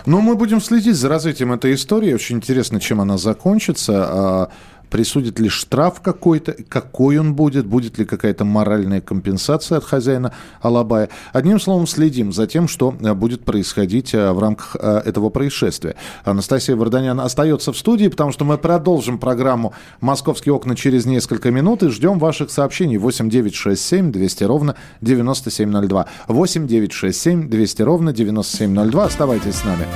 Ну, 0.07 0.23
мы 0.23 0.37
будем 0.37 0.63
следить 0.63 0.97
за 0.97 1.11
развитием 1.11 1.53
этой 1.53 1.75
истории. 1.75 2.15
Очень 2.15 2.37
интересно, 2.37 2.81
чем 2.81 3.03
она 3.03 3.19
закончится 3.19 4.49
присудит 4.91 5.39
ли 5.39 5.49
штраф 5.49 6.01
какой-то, 6.01 6.55
какой 6.69 7.19
он 7.19 7.35
будет, 7.35 7.67
будет 7.67 7.99
ли 7.99 8.05
какая-то 8.05 8.45
моральная 8.45 9.01
компенсация 9.01 9.79
от 9.79 9.85
хозяина 9.85 10.33
Алабая. 10.61 11.09
Одним 11.33 11.61
словом, 11.61 11.87
следим 11.87 12.33
за 12.33 12.47
тем, 12.47 12.69
что 12.69 12.95
э, 13.01 13.15
будет 13.15 13.45
происходить 13.45 14.13
э, 14.13 14.33
в 14.33 14.39
рамках 14.39 14.77
э, 14.79 15.03
этого 15.05 15.31
происшествия. 15.31 15.95
Анастасия 16.25 16.77
Варданян 16.77 17.21
остается 17.21 17.73
в 17.73 17.79
студии, 17.79 18.09
потому 18.09 18.33
что 18.33 18.45
мы 18.45 18.59
продолжим 18.59 19.19
программу 19.19 19.73
«Московские 20.01 20.55
окна» 20.55 20.75
через 20.75 21.07
несколько 21.07 21.51
минут 21.51 21.83
и 21.83 21.89
ждем 21.89 22.19
ваших 22.19 22.51
сообщений 22.51 22.97
8 22.97 23.31
9 23.31 23.55
6 23.55 23.81
7 23.81 24.13
200 24.13 24.45
ровно 24.45 24.77
9702. 25.01 26.07
8 26.29 26.67
9 26.67 26.93
6 26.93 27.21
7 27.21 27.49
200 27.49 27.83
ровно 27.83 28.13
9702. 28.13 29.05
Оставайтесь 29.05 29.55
с 29.55 29.65
нами. 29.65 29.87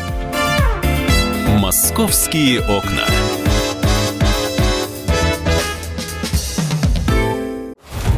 «Московские 1.59 2.61
окна». 2.61 3.24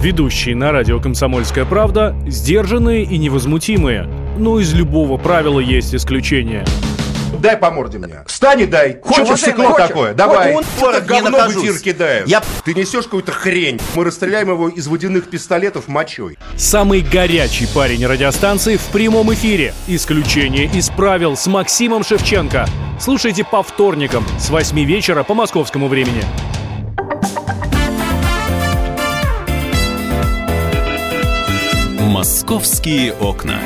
Ведущие 0.03 0.55
на 0.55 0.73
радио 0.73 1.01
«Комсомольская 1.01 1.65
правда» 1.65 2.15
сдержанные 2.27 3.05
и 3.05 3.17
невозмутимые. 3.17 4.09
Но 4.39 4.61
из 4.61 4.75
любого 4.75 5.17
правила 5.17 5.59
есть 5.59 5.95
исключение. 5.95 6.65
Дай 7.41 7.57
по 7.57 7.71
морде 7.71 7.99
мне. 7.99 8.23
Встань 8.27 8.61
и 8.63 8.67
дай. 8.67 8.99
Хочешь 9.03 9.27
Что, 9.27 9.37
стекло 9.37 9.67
хочешь? 9.73 9.89
такое? 9.89 10.15
Давай. 10.15 10.53
Вот 10.53 10.67
он 10.83 11.05
говно 11.05 11.39
в 11.49 11.57
эфир 11.57 11.79
кидает. 11.79 12.29
Я... 12.29 12.43
Ты 12.65 12.75
несешь 12.75 13.05
какую-то 13.05 13.33
хрень. 13.33 13.81
Мы 13.95 14.05
расстреляем 14.05 14.51
его 14.51 14.69
из 14.69 14.87
водяных 14.87 15.29
пистолетов 15.29 15.89
мочой. 15.89 16.39
Самый 16.57 17.01
горячий 17.01 17.67
парень 17.75 18.07
радиостанции 18.07 18.77
в 18.77 18.85
прямом 18.87 19.33
эфире. 19.35 19.75
Исключение 19.87 20.67
из 20.67 20.91
правил 20.91 21.37
с 21.37 21.47
Максимом 21.47 22.05
Шевченко. 22.05 22.67
Слушайте 23.01 23.45
по 23.45 23.63
вторникам 23.63 24.25
с 24.39 24.51
8 24.51 24.79
вечера 24.85 25.23
по 25.23 25.35
московскому 25.35 25.89
времени. 25.89 26.23
«Московские 32.17 33.13
окна». 33.13 33.61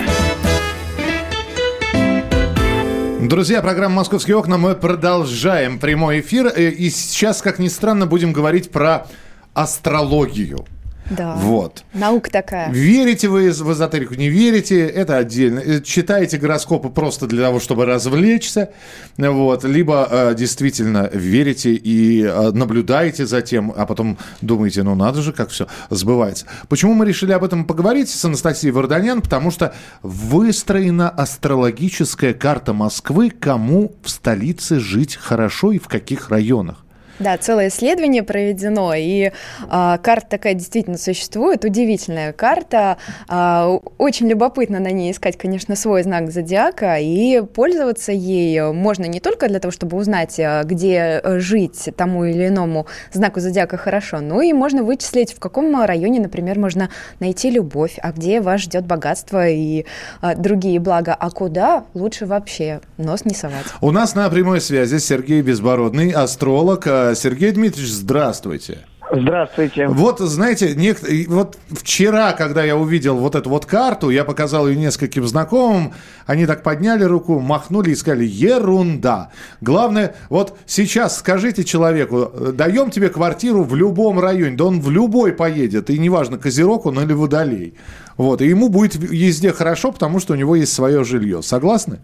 Друзья, 3.21 3.63
программа 3.63 3.95
«Московские 3.95 4.37
окна». 4.37 4.59
Мы 4.59 4.75
продолжаем 4.75 5.79
прямой 5.79 6.19
эфир. 6.19 6.49
Э, 6.49 6.69
и 6.69 6.91
сейчас, 6.91 7.43
как 7.43 7.61
ни 7.61 7.69
странно, 7.69 8.07
будем 8.07 8.33
говорить 8.33 8.73
про 8.73 9.07
астрологию. 9.55 10.67
Да. 11.11 11.35
Вот. 11.35 11.85
Наука 11.93 12.31
такая. 12.31 12.73
Верите 12.73 13.29
вы 13.29 13.51
в 13.51 13.73
эзотерику, 13.73 14.15
не 14.15 14.29
верите, 14.29 14.87
это 14.87 15.17
отдельно. 15.17 15.59
Э, 15.59 15.81
читаете 15.83 16.39
гороскопы 16.39 16.89
просто 16.89 17.27
для 17.27 17.45
того, 17.45 17.59
чтобы 17.59 17.85
развлечься, 17.85 18.71
вот. 19.17 19.65
Либо 19.65 20.09
э, 20.11 20.35
действительно 20.37 21.11
верите 21.13 21.73
и 21.75 22.23
э, 22.23 22.51
наблюдаете 22.53 23.27
за 23.27 23.43
тем, 23.43 23.73
а 23.77 23.87
потом 23.87 24.19
думаете, 24.41 24.85
ну 24.85 24.95
надо 24.95 25.21
же, 25.21 25.33
как 25.33 25.51
все 25.51 25.67
сбывается. 25.91 26.47
Почему 26.69 26.95
мы 26.95 27.07
решили 27.07 27.33
об 27.33 27.43
этом 27.43 27.65
поговорить 27.65 28.09
с 28.09 28.25
Анастасией 28.25 28.73
Варданян? 28.73 29.21
Потому 29.21 29.51
что 29.51 29.75
выстроена 30.03 31.11
астрологическая 31.11 32.35
карта 32.35 32.73
Москвы, 32.73 33.31
кому 33.31 33.93
в 34.03 34.11
столице 34.11 34.79
жить 34.79 35.17
хорошо 35.17 35.73
и 35.73 35.79
в 35.79 35.89
каких 35.89 36.31
районах. 36.31 36.85
Да, 37.21 37.37
целое 37.37 37.69
исследование 37.69 38.23
проведено, 38.23 38.95
и 38.95 39.31
а, 39.69 39.99
карта 39.99 40.27
такая 40.31 40.55
действительно 40.55 40.97
существует, 40.97 41.65
удивительная 41.65 42.33
карта. 42.33 42.97
А, 43.29 43.79
очень 43.99 44.29
любопытно 44.29 44.81
на 44.81 44.91
ней 44.91 45.13
искать, 45.13 45.37
конечно, 45.37 45.77
свой 45.77 46.03
знак 46.03 46.31
зодиака, 46.31 46.97
и 46.99 47.43
пользоваться 47.43 48.11
ей 48.11 48.73
можно 48.73 49.05
не 49.05 49.21
только 49.21 49.49
для 49.49 49.61
того, 49.61 49.71
чтобы 49.71 49.99
узнать, 49.99 50.41
а, 50.41 50.65
где 50.65 51.21
жить 51.39 51.91
тому 51.97 52.25
или 52.25 52.49
иному 52.49 52.87
знаку 53.13 53.41
зодиака 53.41 53.77
хорошо, 53.77 54.21
но 54.21 54.41
и 54.41 54.55
можно 54.55 54.83
вычислить, 54.83 55.35
в 55.35 55.39
каком 55.39 55.85
районе, 55.85 56.21
например, 56.21 56.59
можно 56.59 56.89
найти 57.21 57.51
любовь, 57.51 57.99
а 58.03 58.13
где 58.13 58.41
вас 58.41 58.63
ждет 58.63 58.87
богатство 58.87 59.47
и 59.47 59.85
а, 60.21 60.35
другие 60.35 60.81
блага, 60.81 61.15
а 61.19 61.31
куда 61.31 61.85
лучше 61.95 62.25
вообще 62.25 62.81
нос 62.97 63.25
не 63.25 63.35
совать. 63.35 63.67
У 63.81 63.91
нас 63.91 64.15
на 64.15 64.29
прямой 64.31 64.61
связи 64.61 64.99
Сергей 64.99 65.43
Безбородный, 65.43 66.11
астролог, 66.13 66.87
а, 66.87 67.10
Сергей 67.15 67.53
Дмитриевич, 67.53 67.93
здравствуйте. 67.93 68.87
Здравствуйте. 69.13 69.89
Вот, 69.89 70.21
знаете, 70.21 70.75
нек... 70.77 70.99
вот 71.29 71.59
вчера, 71.71 72.33
когда 72.33 72.63
я 72.63 72.77
увидел 72.77 73.17
вот 73.17 73.35
эту 73.35 73.51
вот 73.51 73.67
карту, 73.67 74.11
я 74.11 74.25
показал 74.25 74.69
ее 74.69 74.77
нескольким 74.77 75.27
знакомым, 75.27 75.95
они 76.27 76.47
так 76.47 76.63
подняли 76.63 77.03
руку, 77.03 77.41
махнули 77.41 77.91
и 77.91 77.97
сказали, 77.97 78.25
ерунда. 78.25 79.31
Главное, 79.61 80.15
вот 80.29 80.57
сейчас 80.67 81.19
скажите 81.19 81.65
человеку, 81.65 82.31
даем 82.53 82.91
тебе 82.91 83.09
квартиру 83.09 83.65
в 83.65 83.75
любом 83.75 84.21
районе, 84.21 84.57
да 84.57 84.67
он 84.67 84.81
в 84.81 84.91
любой 84.91 85.33
поедет, 85.33 85.91
и 85.91 85.99
неважно, 85.99 86.39
Козерог 86.39 86.87
он 86.87 87.01
или 87.01 87.13
Водолей. 87.13 87.75
Вот, 88.17 88.41
и 88.43 88.47
ему 88.47 88.69
будет 88.69 88.95
везде 88.95 89.53
хорошо, 89.53 89.91
потому 89.91 90.21
что 90.21 90.35
у 90.35 90.37
него 90.37 90.55
есть 90.55 90.73
свое 90.73 91.03
жилье. 91.03 91.43
Согласны? 91.43 91.99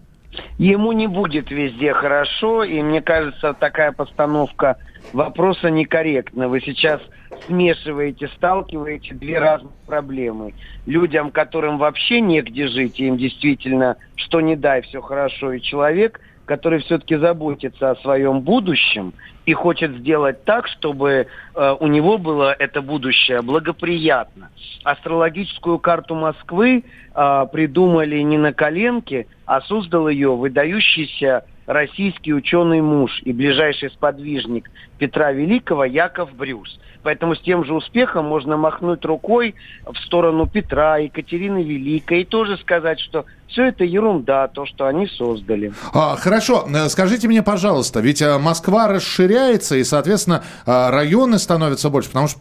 Ему 0.57 0.91
не 0.91 1.07
будет 1.07 1.51
везде 1.51 1.93
хорошо, 1.93 2.63
и 2.63 2.81
мне 2.81 3.01
кажется, 3.01 3.53
такая 3.53 3.91
постановка 3.91 4.77
вопроса 5.13 5.69
некорректно. 5.69 6.47
Вы 6.47 6.61
сейчас 6.61 7.01
смешиваете, 7.45 8.27
сталкиваете 8.29 9.13
две 9.13 9.39
разные 9.39 9.73
проблемы. 9.85 10.53
Людям, 10.85 11.31
которым 11.31 11.77
вообще 11.77 12.21
негде 12.21 12.67
жить, 12.67 12.99
им 12.99 13.17
действительно, 13.17 13.97
что 14.15 14.41
не 14.41 14.55
дай, 14.55 14.81
все 14.81 15.01
хорошо, 15.01 15.53
и 15.53 15.61
человек, 15.61 16.19
который 16.45 16.79
все-таки 16.79 17.15
заботится 17.15 17.91
о 17.91 17.95
своем 17.97 18.41
будущем 18.41 19.13
и 19.47 19.53
хочет 19.53 19.91
сделать 19.99 20.43
так, 20.43 20.67
чтобы 20.67 21.27
э, 21.55 21.75
у 21.79 21.87
него 21.87 22.17
было 22.17 22.53
это 22.59 22.81
будущее 22.81 23.41
благоприятно. 23.41 24.49
Астрологическую 24.83 25.79
карту 25.79 26.15
Москвы 26.15 26.83
э, 26.83 27.45
придумали 27.51 28.19
не 28.19 28.37
на 28.37 28.51
коленке, 28.51 29.25
а 29.45 29.61
создал 29.61 30.09
ее 30.09 30.35
выдающийся 30.35 31.45
российский 31.65 32.33
ученый 32.33 32.81
муж 32.81 33.21
и 33.23 33.31
ближайший 33.31 33.89
сподвижник 33.89 34.69
Петра 34.97 35.31
Великого 35.31 35.85
Яков 35.85 36.33
Брюс. 36.35 36.77
Поэтому 37.03 37.35
с 37.35 37.39
тем 37.39 37.63
же 37.63 37.73
успехом 37.73 38.25
можно 38.25 38.57
махнуть 38.57 39.05
рукой 39.05 39.55
в 39.85 39.95
сторону 39.99 40.45
Петра, 40.47 40.97
Екатерины 40.97 41.63
Великой 41.63 42.21
и 42.21 42.25
тоже 42.25 42.57
сказать, 42.57 42.99
что 42.99 43.23
Все 43.47 43.67
это 43.67 43.83
ерунда, 43.85 44.47
то, 44.49 44.65
что 44.65 44.87
они 44.87 45.07
создали. 45.07 45.71
А, 45.93 46.15
хорошо, 46.17 46.67
э, 46.67 46.89
скажите 46.89 47.27
мне, 47.27 47.41
пожалуйста, 47.41 48.01
ведь 48.01 48.21
э, 48.21 48.37
Москва 48.37 48.87
расширяется, 48.87 49.75
и, 49.77 49.83
соответственно, 49.83 50.43
э, 50.65 50.89
районы 50.89 51.39
становятся 51.39 51.89
больше, 51.89 52.09
потому 52.09 52.27
что 52.27 52.37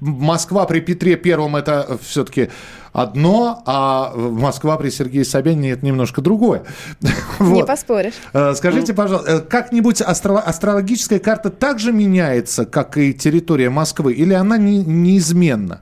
Москва 0.00 0.64
при 0.64 0.80
Петре 0.80 1.16
Первом 1.16 1.54
это 1.56 1.98
все-таки 2.02 2.48
одно, 2.92 3.62
а 3.66 4.12
Москва 4.14 4.76
при 4.78 4.88
Сергее 4.90 5.24
Собянине 5.24 5.72
это 5.72 5.84
немножко 5.84 6.20
другое. 6.22 6.62
Вот. 7.38 7.54
Не 7.56 7.64
поспоришь. 7.64 8.14
Скажите, 8.54 8.94
пожалуйста, 8.94 9.40
как-нибудь 9.40 10.00
астро- 10.00 10.38
астрологическая 10.38 11.18
карта 11.18 11.50
также 11.50 11.92
меняется, 11.92 12.64
как 12.66 12.96
и 12.96 13.12
территория 13.12 13.68
Москвы, 13.70 14.12
или 14.12 14.32
она 14.32 14.56
не- 14.58 14.84
неизменна? 14.84 15.80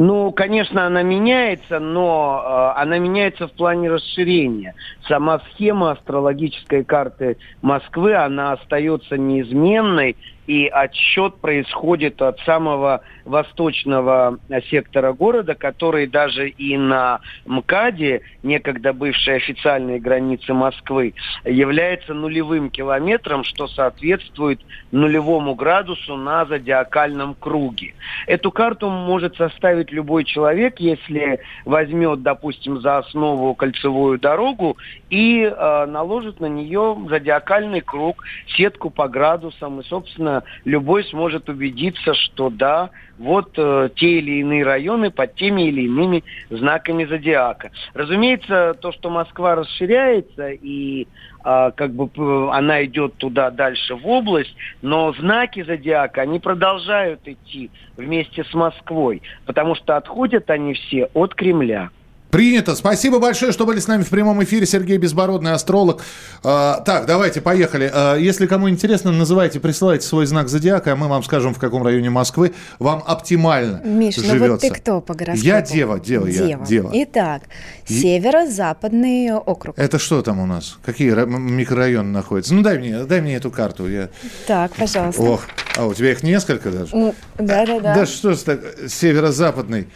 Ну, 0.00 0.30
конечно, 0.30 0.86
она 0.86 1.02
меняется, 1.02 1.80
но 1.80 2.40
э, 2.76 2.80
она 2.80 2.98
меняется 2.98 3.48
в 3.48 3.52
плане 3.52 3.90
расширения. 3.90 4.76
Сама 5.08 5.40
схема 5.50 5.90
астрологической 5.90 6.84
карты 6.84 7.36
Москвы, 7.62 8.14
она 8.14 8.52
остается 8.52 9.18
неизменной, 9.18 10.14
и 10.48 10.66
отсчет 10.66 11.36
происходит 11.36 12.22
от 12.22 12.40
самого 12.40 13.02
восточного 13.26 14.38
сектора 14.70 15.12
города, 15.12 15.54
который 15.54 16.06
даже 16.06 16.48
и 16.48 16.76
на 16.78 17.20
МКАДе, 17.44 18.22
некогда 18.42 18.94
бывшей 18.94 19.36
официальной 19.36 20.00
границы 20.00 20.54
Москвы, 20.54 21.12
является 21.44 22.14
нулевым 22.14 22.70
километром, 22.70 23.44
что 23.44 23.68
соответствует 23.68 24.60
нулевому 24.90 25.54
градусу 25.54 26.16
на 26.16 26.46
зодиакальном 26.46 27.34
круге. 27.34 27.94
Эту 28.26 28.50
карту 28.50 28.88
может 28.88 29.36
составить 29.36 29.92
любой 29.92 30.24
человек, 30.24 30.80
если 30.80 31.40
возьмет, 31.66 32.22
допустим, 32.22 32.80
за 32.80 32.96
основу 32.96 33.54
кольцевую 33.54 34.18
дорогу 34.18 34.78
и 35.10 35.42
э, 35.42 35.86
наложит 35.86 36.40
на 36.40 36.46
нее 36.46 36.96
зодиакальный 37.06 37.82
круг, 37.82 38.24
сетку 38.56 38.88
по 38.88 39.08
градусам 39.08 39.80
и, 39.80 39.84
собственно, 39.84 40.37
любой 40.64 41.04
сможет 41.04 41.48
убедиться, 41.48 42.14
что 42.14 42.50
да, 42.50 42.90
вот 43.18 43.52
э, 43.56 43.90
те 43.96 44.18
или 44.18 44.40
иные 44.40 44.64
районы 44.64 45.10
под 45.10 45.34
теми 45.34 45.62
или 45.62 45.82
иными 45.82 46.24
знаками 46.50 47.04
зодиака. 47.04 47.70
Разумеется, 47.94 48.74
то, 48.80 48.92
что 48.92 49.10
Москва 49.10 49.56
расширяется 49.56 50.50
и 50.50 51.06
э, 51.44 51.70
как 51.76 51.92
бы 51.92 52.08
она 52.52 52.84
идет 52.84 53.14
туда 53.16 53.50
дальше 53.50 53.94
в 53.96 54.06
область, 54.06 54.54
но 54.82 55.12
знаки 55.14 55.62
зодиака, 55.62 56.22
они 56.22 56.38
продолжают 56.38 57.20
идти 57.26 57.70
вместе 57.96 58.44
с 58.44 58.54
Москвой, 58.54 59.22
потому 59.46 59.74
что 59.74 59.96
отходят 59.96 60.48
они 60.50 60.74
все 60.74 61.08
от 61.14 61.34
Кремля. 61.34 61.90
Принято. 62.30 62.76
Спасибо 62.76 63.18
большое, 63.18 63.52
что 63.52 63.64
были 63.64 63.80
с 63.80 63.86
нами 63.86 64.02
в 64.02 64.10
прямом 64.10 64.42
эфире. 64.44 64.66
Сергей 64.66 64.98
Безбородный, 64.98 65.52
астролог. 65.52 66.02
А, 66.44 66.80
так, 66.80 67.06
давайте, 67.06 67.40
поехали. 67.40 67.90
А, 67.92 68.16
если 68.16 68.46
кому 68.46 68.68
интересно, 68.68 69.12
называйте, 69.12 69.60
присылайте 69.60 70.06
свой 70.06 70.26
знак 70.26 70.48
зодиака, 70.48 70.92
а 70.92 70.96
мы 70.96 71.08
вам 71.08 71.22
скажем, 71.22 71.54
в 71.54 71.58
каком 71.58 71.82
районе 71.82 72.10
Москвы 72.10 72.52
вам 72.78 73.02
оптимально 73.06 73.80
Миш, 73.82 74.16
живется. 74.16 74.44
ну 74.44 74.50
вот 74.52 74.60
ты 74.60 74.70
кто 74.70 75.00
по 75.00 75.14
гороскопу? 75.14 75.46
Я 75.46 75.62
дева, 75.62 75.98
дева, 75.98 76.30
дева. 76.30 76.46
я 76.46 76.58
дева. 76.58 76.90
Итак, 76.92 77.42
северо-западный 77.86 79.32
округ. 79.32 79.78
Это 79.78 79.98
что 79.98 80.20
там 80.20 80.38
у 80.40 80.46
нас? 80.46 80.78
Какие 80.84 81.12
микрорайоны 81.26 82.10
находятся? 82.10 82.54
Ну, 82.54 82.62
дай 82.62 82.78
мне, 82.78 83.04
дай 83.04 83.22
мне 83.22 83.36
эту 83.36 83.50
карту. 83.50 83.88
Я... 83.88 84.10
Так, 84.46 84.72
пожалуйста. 84.74 85.22
Ох, 85.22 85.44
а 85.76 85.86
у 85.86 85.94
тебя 85.94 86.12
их 86.12 86.22
несколько 86.22 86.70
даже? 86.70 87.14
Да-да-да. 87.38 87.94
Да 87.94 88.06
что 88.06 88.34
ж 88.34 88.38
так, 88.38 88.60
северо-западный. 88.86 89.88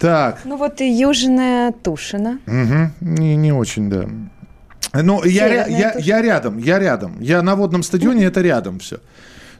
Так. 0.00 0.40
Ну 0.44 0.56
вот 0.56 0.80
и 0.80 0.90
Южная 0.90 1.72
Тушина. 1.72 2.38
Угу. 2.46 2.90
Не, 3.00 3.36
не 3.36 3.52
очень, 3.52 3.90
да. 3.90 4.06
Ну, 4.94 5.22
я, 5.24 5.66
я, 5.66 5.94
я 5.98 6.22
рядом, 6.22 6.58
я 6.58 6.78
рядом. 6.78 7.20
Я 7.20 7.42
на 7.42 7.54
водном 7.54 7.82
стадионе, 7.82 8.24
это 8.24 8.40
рядом 8.40 8.78
все. 8.78 8.96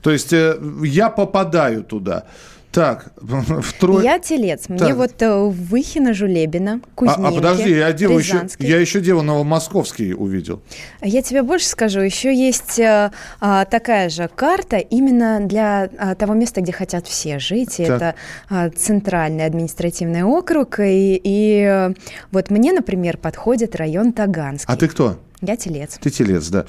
То 0.02 0.10
есть 0.10 0.32
э, 0.32 0.56
я 0.82 1.10
попадаю 1.10 1.84
туда. 1.84 2.24
Так, 2.72 3.12
второй... 3.62 4.04
Я 4.04 4.18
телец. 4.20 4.68
Мне 4.68 4.78
так. 4.78 4.96
вот 4.96 5.22
э, 5.22 5.44
Выхина, 5.44 6.14
Жулебина, 6.14 6.80
Кузнинки, 6.94 7.20
А, 7.20 7.28
а 7.28 7.32
подожди, 7.32 7.70
я, 7.70 7.92
деву 7.92 8.18
еще, 8.18 8.46
я 8.60 8.78
еще 8.78 9.00
деву 9.00 9.22
Новомосковский 9.22 10.14
увидел. 10.14 10.62
Я 11.02 11.22
тебе 11.22 11.42
больше 11.42 11.66
скажу. 11.66 12.00
Еще 12.00 12.32
есть 12.32 12.80
а, 12.80 13.64
такая 13.64 14.08
же 14.08 14.30
карта 14.32 14.76
именно 14.76 15.40
для 15.40 15.90
а, 15.98 16.14
того 16.14 16.34
места, 16.34 16.60
где 16.60 16.72
хотят 16.72 17.08
все 17.08 17.40
жить. 17.40 17.76
Так. 17.78 17.88
Это 17.88 18.14
а, 18.48 18.70
центральный 18.70 19.46
административный 19.46 20.22
округ. 20.22 20.78
И, 20.78 21.20
и 21.22 21.90
вот 22.30 22.50
мне, 22.50 22.72
например, 22.72 23.16
подходит 23.16 23.74
район 23.74 24.12
Таганский. 24.12 24.72
А 24.72 24.76
ты 24.76 24.86
кто? 24.86 25.18
Я 25.40 25.56
телец. 25.56 25.98
Ты 26.00 26.10
телец, 26.10 26.48
да. 26.48 26.66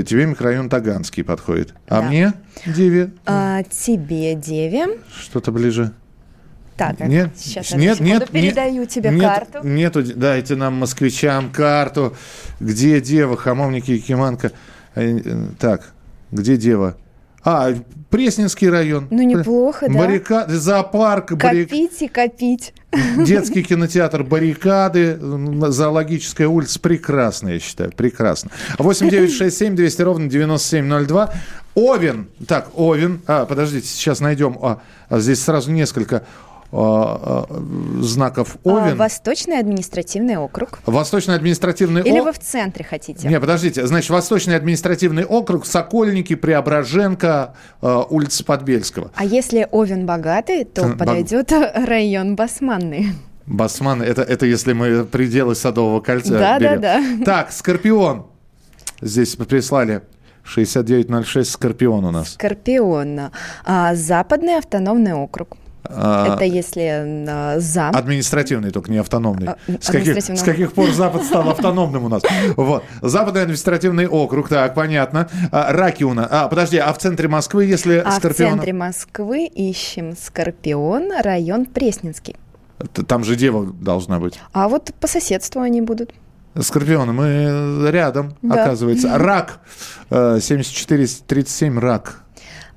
Тебе 0.00 0.24
микрорайон 0.24 0.70
Таганский 0.70 1.22
подходит. 1.22 1.74
А 1.86 2.00
да. 2.00 2.08
мне, 2.08 2.32
Деве? 2.64 3.10
А, 3.26 3.62
тебе, 3.64 4.34
Деве. 4.34 4.98
Что-то 5.14 5.52
ближе. 5.52 5.92
Так, 6.78 7.00
нет, 7.00 7.30
сейчас 7.36 7.72
нет, 7.74 8.00
нет, 8.00 8.30
передаю 8.30 8.80
нет, 8.80 8.88
тебе 8.88 9.10
нет, 9.10 9.20
карту. 9.22 9.58
Нету, 9.62 10.02
дайте 10.02 10.56
нам, 10.56 10.74
москвичам, 10.74 11.50
карту. 11.50 12.16
Где 12.60 13.00
Дева, 13.00 13.36
Хамовники, 13.36 13.92
Якиманка? 13.92 14.52
Э, 14.94 15.18
так, 15.58 15.92
где 16.30 16.56
Дева? 16.56 16.96
А, 17.44 17.74
Пресненский 18.12 18.68
район. 18.68 19.08
Ну, 19.10 19.22
неплохо, 19.22 19.86
да. 19.88 19.98
Баррикады, 19.98 20.56
зоопарк. 20.58 21.28
Копить 21.28 21.70
баррик... 21.70 22.02
и 22.02 22.08
копить. 22.08 22.74
Детский 23.16 23.62
кинотеатр 23.62 24.22
«Баррикады», 24.22 25.18
зоологическая 25.70 26.46
улица. 26.46 26.78
Прекрасно, 26.78 27.48
я 27.48 27.58
считаю, 27.58 27.90
прекрасно. 27.90 28.50
8 28.78 29.08
9 29.08 29.32
6 29.32 29.56
7 29.56 29.74
200 29.74 30.02
ровно 30.02 30.28
9702. 30.28 31.32
Овен. 31.74 32.28
Так, 32.46 32.68
Овен. 32.74 33.22
А, 33.26 33.46
подождите, 33.46 33.86
сейчас 33.86 34.20
найдем. 34.20 34.58
А, 34.60 34.82
а 35.08 35.18
здесь 35.18 35.42
сразу 35.42 35.72
несколько. 35.72 36.24
А, 36.74 37.46
а, 37.50 38.02
знаков 38.02 38.56
а, 38.64 38.68
Овен. 38.68 38.96
Восточный 38.96 39.58
административный 39.58 40.36
округ. 40.38 40.80
Восточный 40.86 41.34
административный 41.34 42.00
округ. 42.00 42.14
Или 42.14 42.20
вы 42.20 42.32
в 42.32 42.38
центре 42.38 42.82
хотите? 42.82 43.28
Не, 43.28 43.38
подождите. 43.38 43.86
Значит, 43.86 44.08
Восточный 44.08 44.56
административный 44.56 45.24
округ, 45.24 45.66
Сокольники, 45.66 46.34
Преображенка, 46.34 47.54
улица 47.82 48.42
Подбельского. 48.44 49.10
А 49.16 49.24
если 49.24 49.68
Овен 49.70 50.06
богатый, 50.06 50.64
то 50.64 50.84
Бог... 50.84 50.98
подойдет 50.98 51.52
район 51.74 52.36
Басманный. 52.36 53.08
Басманы, 53.44 54.04
это, 54.04 54.22
это 54.22 54.46
если 54.46 54.72
мы 54.72 55.04
пределы 55.04 55.54
Садового 55.54 56.00
кольца 56.00 56.38
Да, 56.38 56.58
берем. 56.58 56.80
да, 56.80 57.00
да. 57.18 57.24
Так, 57.24 57.52
Скорпион. 57.52 58.26
Здесь 59.02 59.36
прислали 59.36 60.02
6906 60.44 61.50
Скорпион 61.50 62.04
у 62.04 62.10
нас. 62.12 62.34
Скорпион. 62.34 63.20
А, 63.64 63.94
Западный 63.94 64.56
автономный 64.56 65.12
округ. 65.12 65.56
А, 65.84 66.34
Это 66.34 66.44
если 66.44 67.26
а, 67.28 67.58
зам. 67.58 67.94
Административный, 67.94 68.70
только 68.70 68.90
не 68.90 68.98
автономный. 68.98 69.48
А, 69.48 69.56
с, 69.80 69.88
каких, 69.88 70.16
с 70.22 70.42
каких 70.42 70.72
пор 70.72 70.90
Запад 70.90 71.24
стал 71.24 71.48
автономным 71.50 72.04
у 72.04 72.08
нас? 72.08 72.22
Вот. 72.56 72.84
Западный 73.00 73.42
административный 73.42 74.06
округ, 74.06 74.48
так, 74.48 74.74
понятно. 74.74 75.28
А, 75.50 75.72
раки 75.72 76.04
у 76.04 76.14
нас. 76.14 76.28
А, 76.30 76.48
подожди, 76.48 76.78
а 76.78 76.92
в 76.92 76.98
центре 76.98 77.28
Москвы, 77.28 77.64
если 77.64 77.96
а 77.96 78.12
Скорпион... 78.12 78.50
в 78.50 78.54
центре 78.54 78.72
Москвы 78.72 79.46
ищем 79.46 80.16
Скорпион, 80.16 81.10
район 81.20 81.66
Пресненский. 81.66 82.36
Там 83.06 83.24
же 83.24 83.36
дева 83.36 83.66
должна 83.66 84.18
быть. 84.18 84.38
А 84.52 84.68
вот 84.68 84.92
по 85.00 85.06
соседству 85.06 85.60
они 85.60 85.80
будут. 85.80 86.12
Скорпионы, 86.58 87.12
мы 87.12 87.90
рядом, 87.90 88.36
да. 88.42 88.62
оказывается. 88.64 89.18
Рак. 89.18 89.60
7437 90.10 91.78
рак 91.78 92.21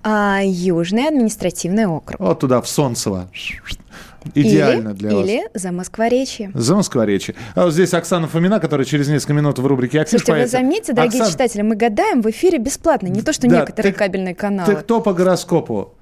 а, 0.08 0.40
Южный 0.44 1.08
административный 1.08 1.88
округ. 1.88 2.20
Вот 2.20 2.40
туда, 2.40 2.62
в 2.62 2.68
Солнцево. 2.70 3.28
Идеально 4.36 4.90
или, 4.90 4.98
для 4.98 5.16
вас. 5.16 5.26
Или 5.26 5.50
за 5.56 5.72
Москворечье. 5.72 6.52
За 6.54 6.76
Москворечье. 6.76 7.34
А 7.56 7.66
вот 7.66 7.74
здесь 7.74 7.92
Оксана 7.94 8.28
Фомина, 8.28 8.60
которая 8.60 8.86
через 8.86 9.08
несколько 9.08 9.34
минут 9.34 9.58
в 9.58 9.66
рубрике 9.66 10.02
«Афиш» 10.02 10.12
Слушайте, 10.12 10.32
появится. 10.32 10.58
вы 10.58 10.64
заметьте, 10.64 10.94
дорогие 10.94 11.22
Оксан... 11.22 11.32
читатели, 11.32 11.62
мы 11.64 11.76
гадаем 11.76 12.22
в 12.22 12.30
эфире 12.30 12.60
бесплатно, 12.60 13.08
не 13.08 13.24
то, 13.24 13.34
что 13.34 13.48
да, 13.48 13.62
некоторые 13.62 13.94
ты, 13.94 13.98
кабельные 13.98 14.36
каналы. 14.36 14.72
Ты 14.72 14.80
кто 14.80 15.02
по 15.02 15.14
гороскопу? 15.14 15.96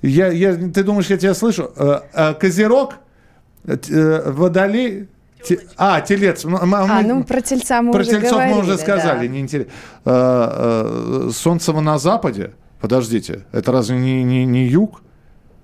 Я, 0.00 0.28
я, 0.28 0.54
ты 0.54 0.82
думаешь, 0.82 1.06
я 1.08 1.18
тебя 1.18 1.34
слышу? 1.34 1.72
Э, 1.76 2.00
э, 2.14 2.34
Козерог? 2.34 2.94
Э, 3.66 4.30
водолей? 4.30 5.08
Те, 5.46 5.60
а, 5.76 6.00
телец. 6.00 6.44
А, 6.46 7.02
ну 7.02 7.24
про 7.24 7.42
тельца 7.42 7.82
мы 7.82 7.92
про 7.92 8.00
уже 8.00 8.10
тельцов 8.12 8.32
говорили. 8.32 8.54
мы 8.54 8.60
уже 8.60 8.78
сказали. 8.78 9.26
Да. 9.26 9.32
Не 9.32 9.40
интерес... 9.40 9.66
Солнцево 11.36 11.80
на 11.80 11.98
западе? 11.98 12.52
Подождите, 12.82 13.44
это 13.52 13.70
разве 13.70 13.96
не, 13.96 14.24
не, 14.24 14.44
не 14.44 14.66
юг? 14.66 15.02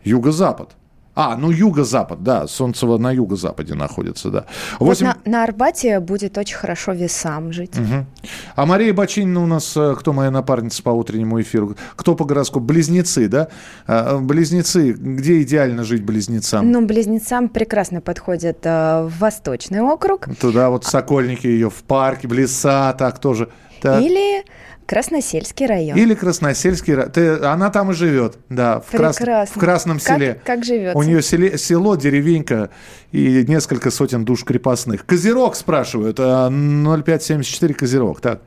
Юго-запад. 0.05 0.77
А, 1.17 1.37
ну 1.37 1.51
юго-запад, 1.51 2.23
да, 2.23 2.47
Солнцево 2.47 2.97
на 2.97 3.11
юго-западе 3.11 3.75
находится, 3.75 4.31
да. 4.31 4.45
8... 4.79 5.07
Вот 5.07 5.17
на, 5.27 5.31
на 5.31 5.43
Арбате 5.43 5.99
будет 5.99 6.39
очень 6.39 6.55
хорошо 6.55 6.93
весам 6.93 7.53
жить. 7.53 7.77
Угу. 7.77 8.07
А 8.55 8.67
Мария 8.67 8.95
Бачинина 8.95 9.43
у 9.43 9.47
нас, 9.47 9.77
э, 9.77 9.97
кто 9.99 10.13
моя 10.13 10.31
напарница 10.31 10.81
по 10.81 10.91
утреннему 10.91 11.41
эфиру, 11.41 11.75
кто 11.97 12.15
по 12.15 12.25
гороскопу? 12.25 12.65
Близнецы, 12.65 13.27
да? 13.27 13.49
А, 13.89 14.19
близнецы, 14.19 14.93
где 14.93 15.43
идеально 15.43 15.83
жить 15.83 16.05
близнецам? 16.05 16.71
Ну, 16.71 16.87
близнецам 16.87 17.49
прекрасно 17.49 18.01
подходит 18.01 18.59
э, 18.63 19.09
Восточный 19.19 19.81
округ. 19.81 20.29
Туда 20.41 20.71
вот 20.71 20.85
Сокольники 20.85 21.49
ее 21.49 21.69
в 21.69 21.83
парке, 21.83 22.29
в 22.29 22.33
леса, 22.33 22.93
так 22.93 23.19
тоже. 23.19 23.49
Так. 23.81 24.03
Или 24.03 24.45
Красносельский 24.89 25.67
район. 25.67 25.99
Или 25.99 26.15
Красносельский 26.15 26.95
район. 26.95 27.13
Ты, 27.13 27.35
она 27.45 27.69
там 27.69 27.91
и 27.91 27.95
живет, 27.95 28.39
да, 28.49 28.81
в, 28.81 28.91
крас, 28.91 29.19
в 29.19 29.59
Красном 29.59 30.01
селе. 30.01 30.37
Как, 30.37 30.45
как 30.45 30.65
живет? 30.65 30.97
У 30.97 31.03
нее 31.03 31.21
селе, 31.21 31.59
село, 31.59 31.95
деревенька 31.95 32.71
и 33.13 33.45
несколько 33.47 33.91
сотен 33.91 34.25
душ 34.25 34.45
крепостных. 34.45 35.05
Козерог 35.05 35.57
спрашивают, 35.57 36.17
0574 36.17 37.75
а 37.75 37.77
Козерог, 37.77 38.23
так. 38.23 38.41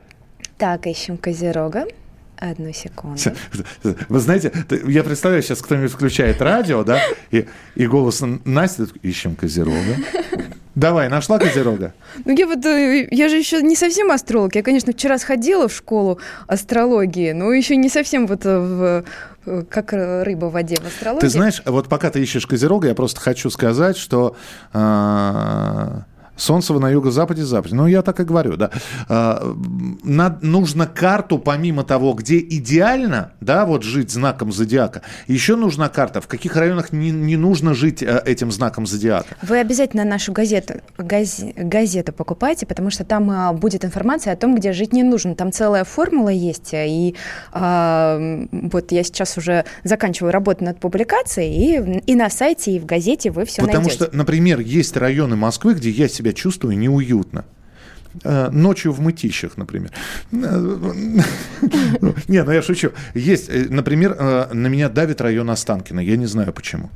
Так, 0.58 0.88
ищем 0.88 1.16
Козерога. 1.16 1.86
Одну 2.42 2.72
секунду. 2.72 3.20
Вы 4.08 4.18
знаете, 4.18 4.52
я 4.88 5.04
представляю, 5.04 5.44
сейчас 5.44 5.62
кто-нибудь 5.62 5.92
включает 5.92 6.42
радио, 6.42 6.82
да, 6.82 7.00
и, 7.30 7.46
и 7.76 7.86
голос 7.86 8.20
Насти, 8.44 8.82
ищем 9.02 9.36
Козерога. 9.36 9.96
Давай, 10.74 11.08
нашла 11.08 11.38
Козерога? 11.38 11.94
Ну, 12.24 12.36
я 12.36 12.46
вот, 12.48 12.64
э, 12.66 13.06
я 13.12 13.28
же 13.28 13.36
еще 13.36 13.62
не 13.62 13.76
совсем 13.76 14.10
астролог. 14.10 14.56
Я, 14.56 14.64
конечно, 14.64 14.92
вчера 14.92 15.18
сходила 15.18 15.68
в 15.68 15.72
школу 15.72 16.18
астрологии, 16.48 17.30
но 17.30 17.52
еще 17.52 17.76
не 17.76 17.88
совсем 17.88 18.26
вот 18.26 18.44
э, 18.44 18.58
в 18.58 19.04
э, 19.46 19.62
как 19.70 19.92
рыба 19.92 20.46
в 20.46 20.52
воде 20.52 20.76
в 20.76 20.86
астрологии. 20.86 21.20
Ты 21.20 21.28
знаешь, 21.28 21.62
вот 21.64 21.88
пока 21.88 22.10
ты 22.10 22.20
ищешь 22.20 22.46
Козерога, 22.46 22.88
я 22.88 22.94
просто 22.96 23.20
хочу 23.20 23.50
сказать, 23.50 23.96
что 23.96 24.34
э, 24.72 26.02
Солнце 26.36 26.72
на 26.72 26.90
юго-западе, 26.90 27.44
западе. 27.44 27.74
Ну, 27.74 27.86
я 27.86 28.02
так 28.02 28.18
и 28.20 28.24
говорю, 28.24 28.56
да. 28.56 28.70
А, 29.08 29.54
Над, 30.02 30.42
нужно 30.42 30.86
карту, 30.86 31.38
помимо 31.38 31.84
того, 31.84 32.14
где 32.14 32.38
идеально, 32.38 33.32
да, 33.40 33.66
вот 33.66 33.82
жить 33.82 34.10
знаком 34.10 34.52
зодиака, 34.52 35.02
еще 35.26 35.56
нужна 35.56 35.88
карта, 35.88 36.20
в 36.20 36.26
каких 36.26 36.56
районах 36.56 36.92
не, 36.92 37.10
не 37.10 37.36
нужно 37.36 37.74
жить 37.74 38.02
э, 38.02 38.22
этим 38.24 38.50
знаком 38.50 38.86
зодиака. 38.86 39.36
Вы 39.42 39.58
обязательно 39.58 40.04
нашу 40.04 40.32
газету, 40.32 40.74
газ, 40.98 41.44
газету 41.56 42.12
покупайте, 42.12 42.66
потому 42.66 42.90
что 42.90 43.04
там 43.04 43.30
а, 43.30 43.52
будет 43.52 43.84
информация 43.84 44.32
о 44.32 44.36
том, 44.36 44.54
где 44.54 44.72
жить 44.72 44.92
не 44.92 45.02
нужно. 45.02 45.34
Там 45.34 45.52
целая 45.52 45.84
формула 45.84 46.30
есть, 46.30 46.70
и 46.72 47.14
а, 47.52 48.18
вот 48.50 48.92
я 48.92 49.02
сейчас 49.04 49.36
уже 49.36 49.64
заканчиваю 49.84 50.32
работу 50.32 50.64
над 50.64 50.80
публикацией, 50.80 51.52
и, 51.52 52.12
и 52.12 52.14
на 52.14 52.30
сайте, 52.30 52.72
и 52.72 52.78
в 52.78 52.86
газете 52.86 53.30
вы 53.30 53.44
все 53.44 53.62
потому 53.62 53.84
найдете. 53.84 53.98
Потому 53.98 54.10
что, 54.10 54.16
например, 54.16 54.60
есть 54.60 54.96
районы 54.96 55.36
Москвы, 55.36 55.74
где 55.74 55.90
я 55.90 56.08
себя 56.22 56.32
чувствую 56.32 56.78
неуютно 56.78 57.44
э, 58.24 58.50
ночью 58.50 58.92
в 58.92 59.00
мытищах, 59.00 59.56
например. 59.56 59.90
Не, 60.30 62.44
ну 62.44 62.52
я 62.52 62.62
шучу. 62.62 62.92
Есть, 63.14 63.48
э, 63.48 63.66
например, 63.68 64.16
э, 64.18 64.48
на 64.52 64.68
меня 64.68 64.88
давит 64.88 65.20
район 65.20 65.50
Останкина. 65.50 66.00
Я 66.00 66.16
не 66.16 66.26
знаю 66.26 66.52
почему. 66.52 66.90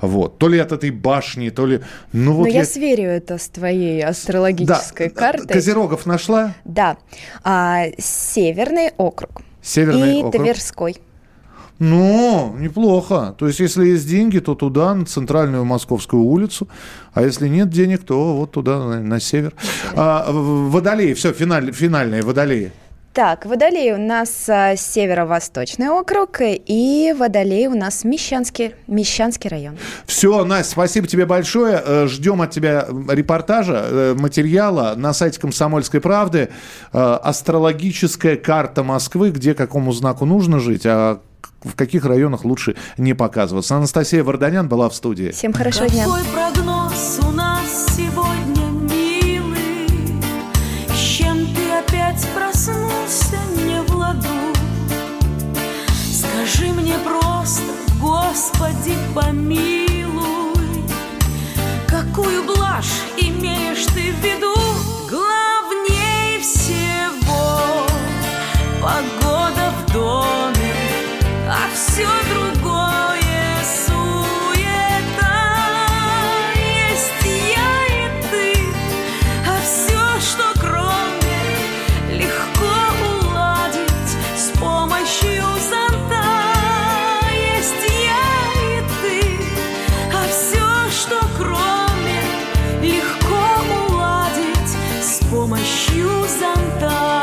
Вот. 0.00 0.38
То 0.38 0.48
ли 0.48 0.58
от 0.58 0.72
этой 0.72 0.90
башни, 0.90 1.50
то 1.50 1.66
ли... 1.66 1.80
Ну, 2.12 2.34
вот 2.34 2.44
Но 2.44 2.48
я... 2.48 2.60
я 2.60 2.64
сверю 2.64 3.04
это 3.04 3.38
с 3.38 3.48
твоей 3.48 4.04
астрологической 4.04 5.08
да. 5.08 5.14
картой. 5.14 5.46
Козерогов 5.46 6.06
нашла? 6.06 6.54
Да. 6.64 6.96
А, 7.42 7.86
Северный 7.98 8.90
округ. 8.98 9.42
Северный 9.62 10.20
и 10.20 10.22
округ. 10.22 10.42
Тверской. 10.42 10.96
Ну, 11.78 12.54
неплохо. 12.58 13.34
То 13.36 13.46
есть, 13.46 13.60
если 13.60 13.86
есть 13.86 14.08
деньги, 14.08 14.38
то 14.38 14.54
туда, 14.54 14.94
на 14.94 15.06
центральную 15.06 15.64
Московскую 15.64 16.22
улицу. 16.22 16.68
А 17.12 17.22
если 17.22 17.48
нет 17.48 17.70
денег, 17.70 18.04
то 18.04 18.36
вот 18.36 18.52
туда, 18.52 18.78
на, 18.78 19.00
на 19.00 19.20
север. 19.20 19.54
А, 19.94 20.30
водолей, 20.30 21.14
все, 21.14 21.32
финаль, 21.32 21.72
финальные 21.72 22.22
водолеи. 22.22 22.72
Так, 23.14 23.46
Водолей 23.46 23.92
у 23.92 23.96
нас 23.96 24.48
а, 24.48 24.74
северо-восточный 24.74 25.88
округ, 25.88 26.38
и 26.40 27.14
Водолей 27.16 27.68
у 27.68 27.76
нас 27.76 28.02
Мещанский, 28.02 28.74
Мещанский 28.88 29.48
район. 29.48 29.78
Все, 30.04 30.44
Настя, 30.44 30.72
спасибо 30.72 31.06
тебе 31.06 31.24
большое. 31.24 31.80
Э, 31.86 32.06
ждем 32.08 32.42
от 32.42 32.50
тебя 32.50 32.88
репортажа, 33.08 33.84
э, 33.88 34.14
материала 34.18 34.94
на 34.96 35.12
сайте 35.12 35.38
«Комсомольской 35.38 36.00
правды». 36.00 36.48
Э, 36.92 37.18
астрологическая 37.22 38.34
карта 38.34 38.82
Москвы, 38.82 39.30
где 39.30 39.54
какому 39.54 39.92
знаку 39.92 40.24
нужно 40.24 40.58
жить, 40.58 40.82
а 40.84 41.20
в 41.64 41.74
каких 41.74 42.04
районах 42.04 42.44
лучше 42.44 42.76
не 42.98 43.14
показываться. 43.14 43.76
Анастасия 43.76 44.22
Варданян 44.22 44.68
была 44.68 44.88
в 44.88 44.94
студии. 44.94 45.30
Всем 45.30 45.52
хорошего 45.52 45.88
дня. 45.88 46.04
Какой 46.04 46.24
прогноз 46.24 47.20
у 47.22 47.30
нас 47.32 47.53
помощью 95.34 96.08
зонта. 96.38 97.20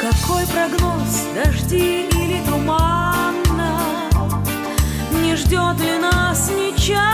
Какой 0.00 0.46
прогноз 0.46 1.26
дожди 1.34 2.08
ждет 5.36 5.78
ли 5.80 5.98
нас 5.98 6.50
нечаянно 6.50 7.13